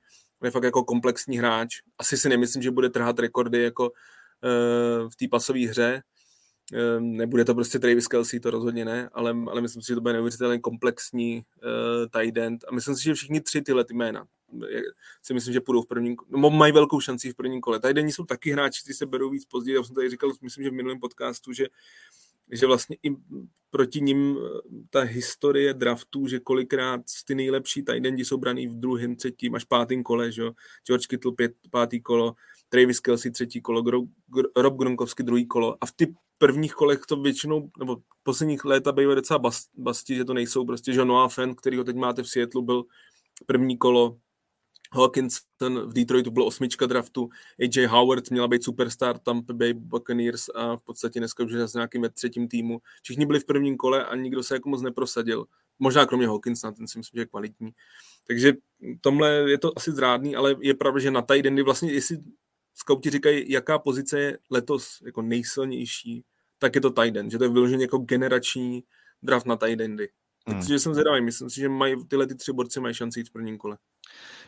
[0.45, 1.77] je fakt jako komplexní hráč.
[1.99, 6.03] Asi si nemyslím, že bude trhat rekordy jako uh, v té pasové hře.
[6.73, 10.01] Uh, nebude to prostě Travis Kelsey, to rozhodně ne, ale, ale myslím si, že to
[10.01, 12.65] bude neuvěřitelně komplexní uh, tight end.
[12.69, 14.27] A myslím si, že všichni tři tyhle ty jména,
[15.23, 17.81] si myslím, že půjdou v prvním, no, mají velkou šanci v prvním kole.
[17.81, 19.77] Tady jsou taky hráči, kteří se berou víc později.
[19.77, 21.67] Já jsem tady říkal, myslím, že v minulém podcastu, že
[22.53, 23.17] že vlastně i
[23.71, 24.39] proti ním
[24.91, 30.03] ta historie draftů, že kolikrát ty nejlepší tajdendi jsou braný v druhém, třetím až pátém
[30.03, 30.53] kole, že jo?
[30.87, 32.35] George Kittle pět, pátý kolo,
[32.69, 34.01] Travis Kelsey třetí kolo, Gro,
[34.57, 39.17] Rob Gronkowski druhý kolo a v ty prvních kolech to většinou, nebo posledních léta bývají
[39.17, 39.41] docela
[39.79, 42.85] basti, že to nejsou prostě, že Noah Fan, který ho teď máte v Seattle, byl
[43.47, 44.19] první kolo,
[44.93, 47.29] Hawkinson v Detroitu byl osmička draftu,
[47.61, 51.75] AJ Howard měla být superstar Tampa Bay Buccaneers a v podstatě dneska už je s
[51.75, 52.81] nějakým ve třetím týmu.
[53.03, 55.47] Všichni byli v prvním kole a nikdo se jako moc neprosadil.
[55.79, 57.71] Možná kromě Hawkinsona, ten si myslím, že je kvalitní.
[58.27, 58.53] Takže
[59.01, 62.19] tomhle je to asi zrádný, ale je pravda, že na tight endy vlastně, jestli
[62.75, 66.25] scouti říkají, jaká pozice je letos jako nejsilnější,
[66.59, 68.85] tak je to tight end, že to je vyloženě jako generační
[69.23, 70.09] draft na tight endy.
[70.47, 70.59] Hmm.
[70.59, 73.33] Takže jsem zvědavý, myslím si, že mají tyhle ty tři borci mají šanci jít v
[73.33, 73.79] prvním kole.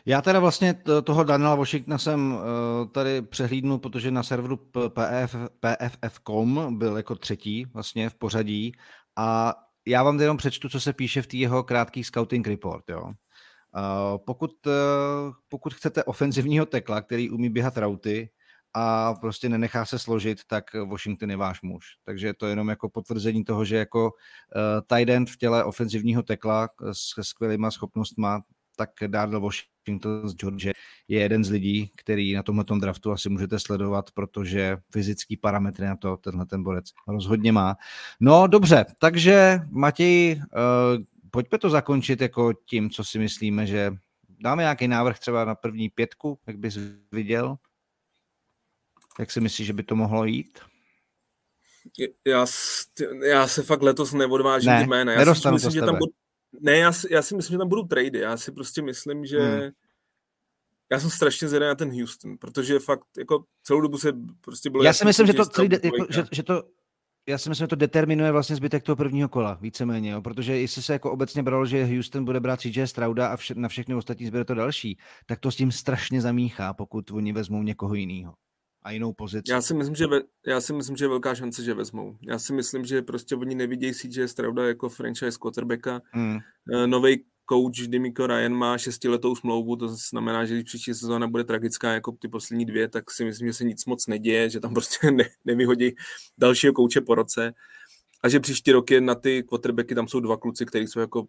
[0.07, 2.41] Já teda vlastně toho Daniela Washingtona jsem uh,
[2.91, 4.57] tady přehlídnu, protože na serveru
[4.89, 8.73] PF, PFF.com byl jako třetí vlastně v pořadí
[9.15, 9.55] a
[9.87, 12.89] já vám jenom přečtu, co se píše v té jeho krátký scouting report.
[12.89, 13.03] Jo.
[13.03, 13.11] Uh,
[14.25, 14.73] pokud, uh,
[15.49, 18.29] pokud chcete ofenzivního tekla, který umí běhat rauty
[18.73, 21.85] a prostě nenechá se složit, tak Washington je váš muž.
[22.05, 24.11] Takže to je jenom jako potvrzení toho, že jako
[24.87, 28.41] tight end v těle ofenzivního tekla s skvělýma schopnostma,
[28.75, 30.65] tak Darnell Washington z George
[31.07, 35.95] je jeden z lidí, který na tomhle draftu asi můžete sledovat, protože fyzický parametry na
[35.95, 37.75] to tenhle ten borec rozhodně má.
[38.19, 43.93] No dobře, takže Matěj, uh, pojďme to zakončit jako tím, co si myslíme, že
[44.39, 46.77] dáme nějaký návrh třeba na první pětku, jak bys
[47.11, 47.57] viděl?
[49.19, 50.59] Jak si myslíš, že by to mohlo jít?
[52.27, 52.45] Já,
[53.23, 55.11] já se fakt letos neodvážím ne, jména.
[55.13, 56.11] Já si myslím, že tam budu,
[56.59, 58.19] ne, já si, já si myslím, že tam budou trady.
[58.19, 59.71] Já si prostě myslím, že hmm.
[60.91, 64.83] já jsem strašně zvědavý na ten Houston, protože fakt jako celou dobu se prostě bylo...
[64.83, 66.63] Já si myslím, že to, celý, jako, že, že to
[67.29, 70.21] já si myslím, že to determinuje vlastně zbytek toho prvního kola, víceméně, jo?
[70.21, 73.69] protože jestli se jako obecně bralo, že Houston bude brát CJ Strauda a vše, na
[73.69, 77.93] všechny ostatní zbyde to další, tak to s tím strašně zamíchá, pokud oni vezmou někoho
[77.93, 78.33] jiného
[78.85, 79.51] a jinou pozici.
[79.51, 82.17] Já si myslím, že, ve, já si myslím, že je velká šance, že vezmou.
[82.27, 86.01] Já si myslím, že prostě oni nevidějí CJ Strauda jako franchise quarterbacka.
[86.11, 86.37] Hmm.
[86.73, 91.43] Eh, Nový coach Dimiko Ryan má šestiletou smlouvu, to znamená, že když příští sezóna bude
[91.43, 94.73] tragická jako ty poslední dvě, tak si myslím, že se nic moc neděje, že tam
[94.73, 95.95] prostě ne, nevyhodí
[96.37, 97.53] dalšího kouče po roce
[98.23, 101.27] a že příští rok je na ty quarterbacky, tam jsou dva kluci, kteří jsou jako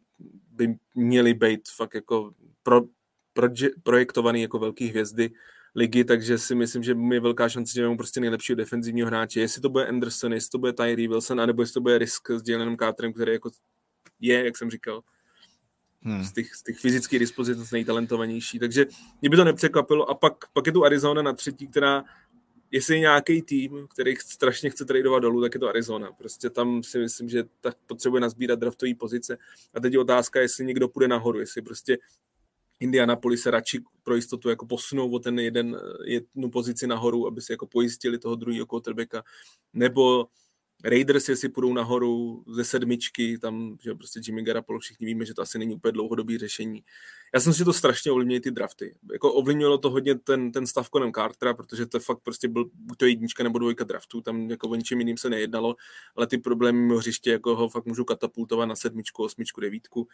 [0.51, 2.31] by měli být fakt jako
[2.63, 2.81] pro,
[3.33, 3.49] pro,
[3.83, 5.31] projektovaný jako velký hvězdy
[5.77, 9.41] ligy, takže si myslím, že je velká šance, že mám prostě nejlepšího defenzivního hráče.
[9.41, 12.49] Jestli to bude Anderson, jestli to bude Tyree Wilson, anebo jestli to bude Risk s
[12.49, 13.51] Jalenem Carterem, který jako
[14.21, 15.03] je, jak jsem říkal,
[16.03, 16.25] hmm.
[16.25, 18.59] z, těch, z těch fyzických dispozic nejtalentovanější.
[18.59, 18.87] Takže
[19.21, 20.11] mě by to nepřekvapilo.
[20.11, 22.05] A pak, pak je tu Arizona na třetí, která
[22.71, 26.13] jestli je nějaký tým, který strašně chce tradovat dolů, tak je to Arizona.
[26.13, 29.39] Prostě tam si myslím, že tak potřebuje nazbírat draftové pozice.
[29.75, 31.99] A teď je otázka, jestli někdo půjde nahoru, jestli prostě
[32.81, 37.53] Indianapolis se radši pro jistotu jako posunou o ten jeden, jednu pozici nahoru, aby si
[37.53, 39.23] jako pojistili toho druhého quarterbacka,
[39.73, 40.27] nebo
[40.85, 45.43] Raiders, jestli půjdou nahoru ze sedmičky, tam, že prostě Jimmy Garoppolo, všichni víme, že to
[45.43, 46.85] asi není úplně dlouhodobý řešení.
[47.35, 48.95] Já jsem si to strašně ovlivnil ty drafty.
[49.13, 52.99] Jako ovlivnilo to hodně ten, ten stav konem Cartera, protože to fakt prostě byl buď
[52.99, 55.77] to jednička nebo dvojka draftu, tam jako o ničem jiným se nejednalo,
[56.17, 60.09] ale ty problémy mimo hřiště jako ho fakt můžu katapultovat na sedmičku, osmičku, devítku.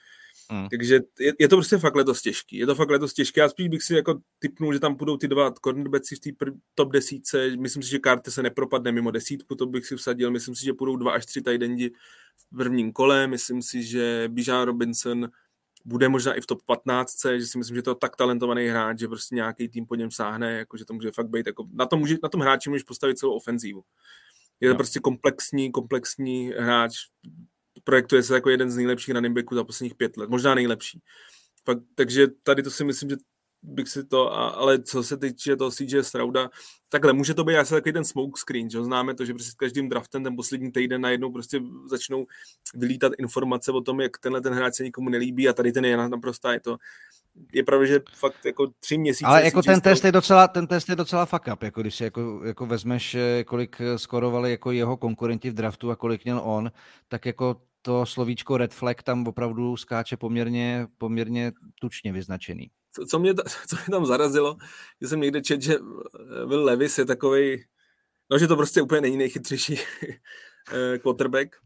[0.53, 0.69] Mm.
[0.69, 2.57] Takže je, je, to prostě fakt letos těžký.
[2.57, 3.41] Je to fakt letos těžké.
[3.41, 6.31] Já spíš bych si jako typnul, že tam budou ty dva cornerbacki v té
[6.75, 7.57] top desítce.
[7.57, 10.31] Myslím si, že Carter se nepropadne mimo desítku, to bych si vsadil.
[10.31, 11.91] Myslím si, že budou dva až tři tajdendi
[12.37, 13.27] v prvním kole.
[13.27, 15.29] Myslím si, že Bijan Robinson
[15.85, 18.99] bude možná i v top 15, že si myslím, že to je tak talentovaný hráč,
[18.99, 21.87] že prostě nějaký tým po něm sáhne, jako že to může fakt být, jako, na,
[21.87, 23.83] tom může, na tom hráči můžeš postavit celou ofenzívu.
[24.61, 24.79] Je to no.
[24.79, 26.93] prostě komplexní, komplexní hráč,
[27.85, 31.01] projektuje se jako jeden z nejlepších running backů za posledních pět let, možná nejlepší.
[31.65, 33.17] Fakt, takže tady to si myslím, že
[33.63, 36.51] bych si to, a, ale co se týče toho CJ Strauda,
[36.89, 39.55] takhle může to být asi takový ten smoke screen, že známe to, že prostě s
[39.55, 42.27] každým draftem ten poslední týden najednou prostě začnou
[42.75, 45.97] vylítat informace o tom, jak tenhle ten hráč se nikomu nelíbí a tady ten je
[45.97, 46.77] naprosto, je to,
[47.53, 49.27] je pravda, že fakt jako tři měsíce.
[49.27, 52.05] Ale jako ten test, je docela, ten test je docela fuck up, jako když si
[52.05, 56.73] jako, jako vezmeš, eh, kolik skorovali jako jeho konkurenti v draftu a kolik měl on,
[57.09, 63.19] tak jako to slovíčko red flag tam opravdu skáče poměrně, poměrně tučně vyznačený co, co,
[63.19, 63.35] mě,
[63.69, 64.57] co mě tam zarazilo,
[65.01, 65.79] že jsem někde čet, že
[66.47, 67.65] Will Levis je takový,
[68.31, 69.79] no že to prostě úplně není nejchytřejší
[70.73, 71.57] eh, quarterback.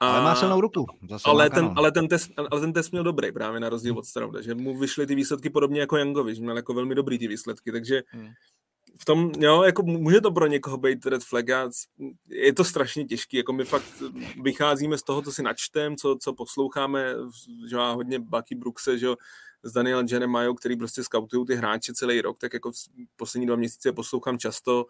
[0.00, 0.86] A, ale má silnou ruku.
[1.10, 4.06] Zase ale, ten, ale, ten test, ale ten test měl dobrý právě na rozdíl od
[4.06, 7.28] Strouda, že mu vyšly ty výsledky podobně jako Jangovi, že měl jako velmi dobrý ty
[7.28, 8.28] výsledky, takže hmm.
[9.00, 11.46] v tom, jo, jako může to pro někoho být red flag,
[12.28, 14.02] je to strašně těžký, jako my fakt
[14.42, 17.14] vycházíme z toho, co si načtem, co, co posloucháme,
[17.68, 19.16] že má hodně Bucky Brookse, že jo,
[19.62, 22.72] s Danielem Jeremiah, který prostě skautují ty hráče celý rok, tak jako
[23.16, 24.86] poslední dva měsíce poslouchám často,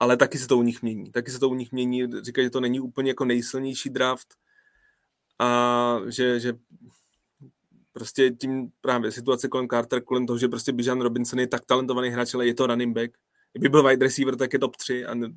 [0.00, 1.12] ale taky se to u nich mění.
[1.12, 4.34] Taky se to u nich mění, říkají, že to není úplně jako nejsilnější draft
[5.38, 6.52] a že, že
[7.92, 12.08] prostě tím právě situace kolem Carter, kolem toho, že prostě Bijan Robinson je tak talentovaný
[12.08, 13.18] hráč, ale je to running back,
[13.56, 15.28] kdyby byl wide receiver, tak je top 3 a ne,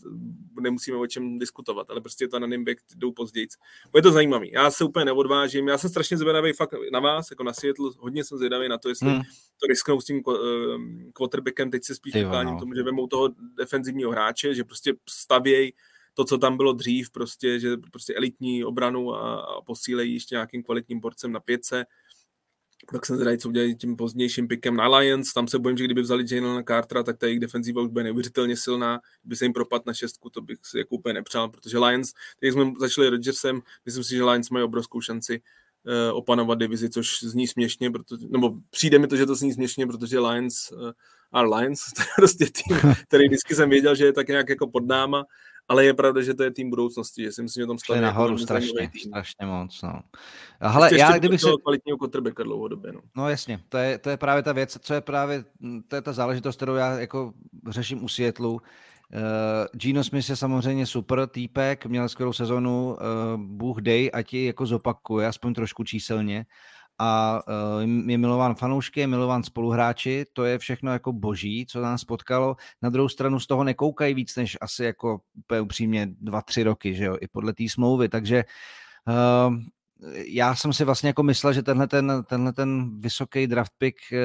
[0.61, 3.47] nemusíme o čem diskutovat, ale prostě to na Nimbeck jdou později.
[3.91, 4.51] Bude to zajímavý.
[4.51, 8.23] Já se úplně neodvážím, já jsem strašně zvědavý fakt na vás, jako na světlo, hodně
[8.23, 9.21] jsem zvědavý na to, jestli hmm.
[9.57, 10.35] to risknou s tím uh,
[11.13, 12.59] quarterbackem, teď se spíš vykláním no.
[12.59, 15.73] tomu, že vemou toho defenzivního hráče, že prostě stavějí
[16.13, 20.63] to, co tam bylo dřív, prostě, že prostě elitní obranu a, a posílejí ještě nějakým
[20.63, 21.85] kvalitním porcem na pětce
[22.91, 25.33] tak se zdají, co udělají tím pozdějším pikem na Lions.
[25.33, 28.57] Tam se bojím, že kdyby vzali Jalen Cartera, tak ta jejich defenziva už bude neuvěřitelně
[28.57, 29.01] silná.
[29.21, 32.53] Kdyby se jim propad na šestku, to bych si jako úplně nepřál, protože Lions, když
[32.53, 37.47] jsme začali Rodgersem, myslím si, že Lions mají obrovskou šanci uh, opanovat divizi, což zní
[37.47, 40.91] směšně, protože, nebo přijde mi to, že to zní směšně, protože Lions uh,
[41.31, 44.67] a Lions, to je prostě tým, který vždycky jsem věděl, že je tak nějak jako
[44.67, 45.25] pod náma
[45.69, 48.33] ale je pravda, že to je tým budoucnosti, že si myslím, že tam staví nahoru
[48.33, 49.01] jako strašně, tým.
[49.01, 49.99] strašně moc, no.
[50.61, 51.49] Hele, já kdyby se...
[51.61, 53.01] kvalitního quarterbacka dlouhodobě, no.
[53.17, 55.43] No jasně, to je, to je právě ta věc, co je právě,
[55.87, 57.33] to je ta záležitost, kterou já jako
[57.67, 58.53] řeším u Seattleu.
[58.53, 58.59] Uh,
[59.73, 64.65] Gino Smith je samozřejmě super týpek, měl skvělou sezonu, uh, Bůh dej, ať ji jako
[64.65, 66.45] zopakuje, aspoň trošku číselně,
[66.99, 72.03] a uh, je milován fanoušky, je milován spoluhráči, to je všechno jako boží, co nás
[72.03, 72.55] potkalo.
[72.81, 76.95] Na druhou stranu z toho nekoukají víc než asi jako úplně upřímně dva, tři roky,
[76.95, 78.43] že jo, i podle té smlouvy, takže
[79.07, 79.55] uh,
[80.25, 84.17] já jsem si vlastně jako myslel, že tenhle ten, tenhle ten vysoký draft pick eh,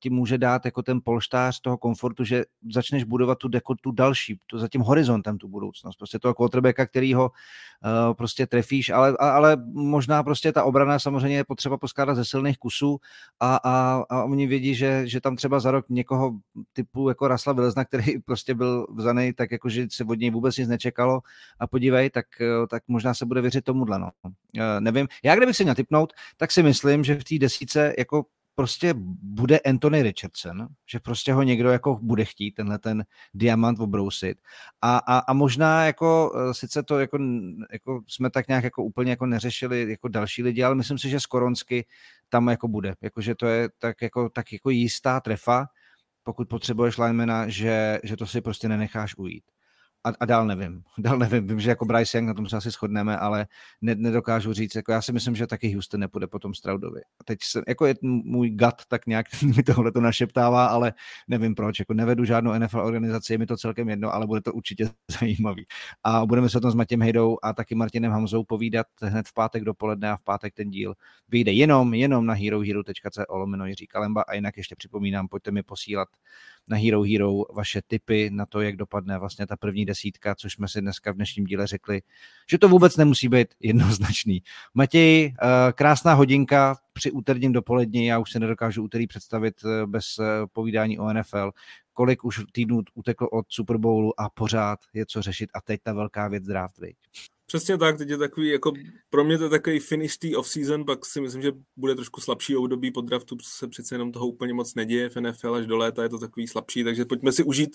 [0.00, 4.38] ti může dát jako ten polštář toho komfortu, že začneš budovat tu deko, tu další,
[4.46, 5.96] tu za tím horizontem tu budoucnost.
[5.96, 11.36] Prostě toho quarterbacka, který ho uh, prostě trefíš, ale, ale možná prostě ta obrana samozřejmě
[11.36, 12.98] je potřeba poskládat ze silných kusů
[13.40, 16.32] a, a, a oni vědí, že, že tam třeba za rok někoho
[16.72, 20.56] typu jako Rasla Vilzna, který prostě byl vzaný tak jako, že se od něj vůbec
[20.56, 21.20] nic nečekalo
[21.60, 23.98] a podívej, tak, eh, tak možná se bude věřit tomuhle.
[23.98, 24.10] No.
[24.80, 28.24] Nevím, já kdybych si měl typnout, tak si myslím, že v té desíce jako
[28.58, 33.04] prostě bude Anthony Richardson, že prostě ho někdo jako bude chtít, tenhle ten
[33.34, 34.38] diamant obrousit.
[34.82, 37.18] A, a, a možná jako, eh, sice to jako,
[37.72, 41.20] jako jsme tak nějak jako úplně jako neřešili jako další lidi, ale myslím si, že
[41.20, 41.86] skoronsky
[42.28, 42.94] tam jako bude.
[43.02, 45.66] Jako, že to je tak jako, tak jako jistá trefa,
[46.22, 49.44] pokud potřebuješ linemana, že, že to si prostě nenecháš ujít
[50.04, 50.82] a, a dál nevím.
[50.98, 51.46] Dál nevím.
[51.46, 53.46] Vím, že jako Bryce Young, na tom se asi shodneme, ale
[53.80, 57.00] ne, nedokážu říct, jako já si myslím, že taky Houston nepůjde po tom Stroudovi.
[57.20, 59.26] A teď jsem, jako je můj gut, tak nějak
[59.56, 60.92] mi tohle to našeptává, ale
[61.28, 61.78] nevím proč.
[61.78, 64.90] Jako nevedu žádnou NFL organizaci, je mi to celkem jedno, ale bude to určitě
[65.20, 65.66] zajímavý.
[66.04, 69.34] A budeme se o tom s Matěm Hejdou a taky Martinem Hamzou povídat hned v
[69.34, 70.94] pátek dopoledne a v pátek ten díl
[71.28, 76.08] vyjde jenom, jenom na herohero.co lomeno Jiří Kalemba a jinak ještě připomínám, pojďte mi posílat
[76.68, 80.68] na Hero Hero vaše tipy na to, jak dopadne vlastně ta první desítka, což jsme
[80.68, 82.02] si dneska v dnešním díle řekli,
[82.50, 84.42] že to vůbec nemusí být jednoznačný.
[84.74, 90.18] Matěj, eh, krásná hodinka při úterním dopolední, já už se nedokážu úterý představit eh, bez
[90.18, 91.52] eh, povídání o NFL,
[91.92, 95.92] kolik už týdnů uteklo od Super Bowlu a pořád je co řešit a teď ta
[95.92, 96.96] velká věc draft, viď?
[97.48, 98.72] Přesně tak, teď je takový, jako
[99.10, 102.56] pro mě to je takový finish té off-season, pak si myslím, že bude trošku slabší
[102.56, 106.02] období po draftu, se přece jenom toho úplně moc neděje v NFL až do léta,
[106.02, 107.70] je to takový slabší, takže pojďme si užít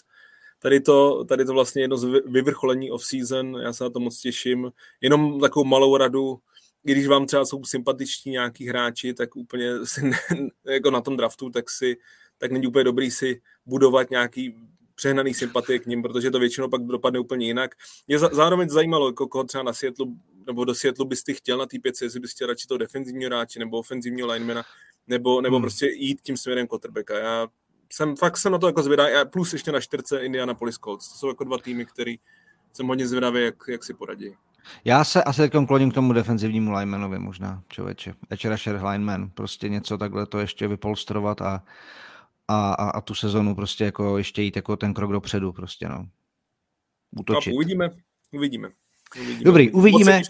[0.59, 4.71] tady to, tady to vlastně jedno z vyvrcholení off-season, já se na to moc těším,
[5.01, 6.37] jenom takovou malou radu,
[6.83, 10.17] když vám třeba jsou sympatiční nějaký hráči, tak úplně si ne,
[10.65, 11.97] jako na tom draftu, tak si
[12.37, 14.55] tak není úplně dobrý si budovat nějaký
[14.95, 17.75] přehnaný sympatie k ním, protože to většinou pak dopadne úplně jinak.
[18.07, 20.15] Mě zároveň zajímalo, jako koho třeba na světlu,
[20.47, 23.29] nebo do světlu bys ty chtěl na té pětce, jestli bys chtěl radši toho defenzivního
[23.29, 24.63] hráče nebo ofenzivního linemana,
[25.07, 25.63] nebo, nebo hmm.
[25.63, 27.17] prostě jít tím směrem quarterbacka.
[27.17, 27.47] Já
[27.93, 31.09] jsem fakt jsem na to jako zvědavý, plus ještě na čtyřce Indianapolis Colts.
[31.09, 32.15] To jsou jako dva týmy, který
[32.73, 34.35] jsem hodně zvědavý, jak, jak si poradí.
[34.85, 38.13] Já se asi teď kloním k tomu defenzivnímu linemanovi možná, člověče.
[38.29, 41.63] Edge rusher lineman, prostě něco takhle to ještě vypolstrovat a
[42.47, 46.09] a, a, a tu sezonu prostě jako ještě jít jako ten krok dopředu prostě, no.
[47.19, 47.53] Utočit.
[47.53, 47.89] A uvidíme,
[48.31, 48.69] uvidíme.
[49.15, 49.43] Uvidíme.
[49.43, 50.21] Dobrý, uvidíme.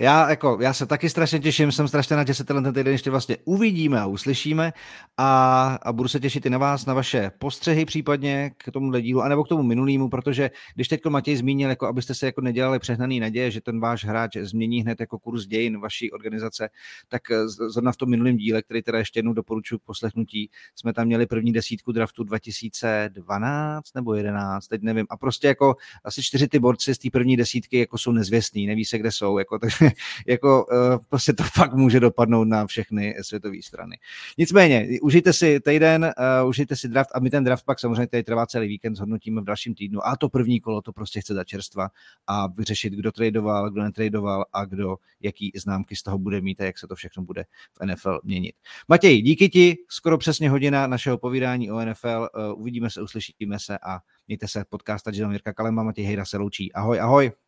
[0.00, 3.10] Já, jako, já se taky strašně těším, jsem strašně že se tenhle ten týden ještě
[3.10, 4.72] vlastně uvidíme a uslyšíme
[5.16, 9.22] a, a budu se těšit i na vás, na vaše postřehy případně k tomu dílu,
[9.22, 13.20] anebo k tomu minulýmu, protože když teď Matěj zmínil, jako abyste se jako nedělali přehnaný
[13.20, 16.68] naděje, že ten váš hráč změní hned jako kurz dějin vaší organizace,
[17.08, 21.06] tak zrovna v tom minulém díle, který teda ještě jednou doporučuji k poslechnutí, jsme tam
[21.06, 26.58] měli první desítku draftu 2012 nebo 11, teď nevím, a prostě jako asi čtyři ty
[26.58, 29.90] borci z té první desítky jako jsou nezvěstní, neví se, kde jsou, jako, takže
[30.26, 33.98] jako uh, prostě to fakt může dopadnout na všechny světové strany.
[34.38, 38.22] Nicméně, užijte si týden, uh, užijte si draft a my ten draft pak samozřejmě tady
[38.22, 41.44] trvá celý víkend, zhodnotíme v dalším týdnu a to první kolo to prostě chce za
[41.44, 41.88] čerstva
[42.26, 46.64] a vyřešit, kdo tradoval, kdo netradoval a kdo jaký známky z toho bude mít a
[46.64, 47.44] jak se to všechno bude
[47.80, 48.54] v NFL měnit.
[48.88, 53.78] Matěj, díky ti, skoro přesně hodina našeho povídání o NFL, uh, uvidíme se, uslyšíme se
[53.78, 56.72] a mějte se, podcast Jirka Kalema, Matěj Hejda se loučí.
[56.72, 57.47] Ahoj, ahoj.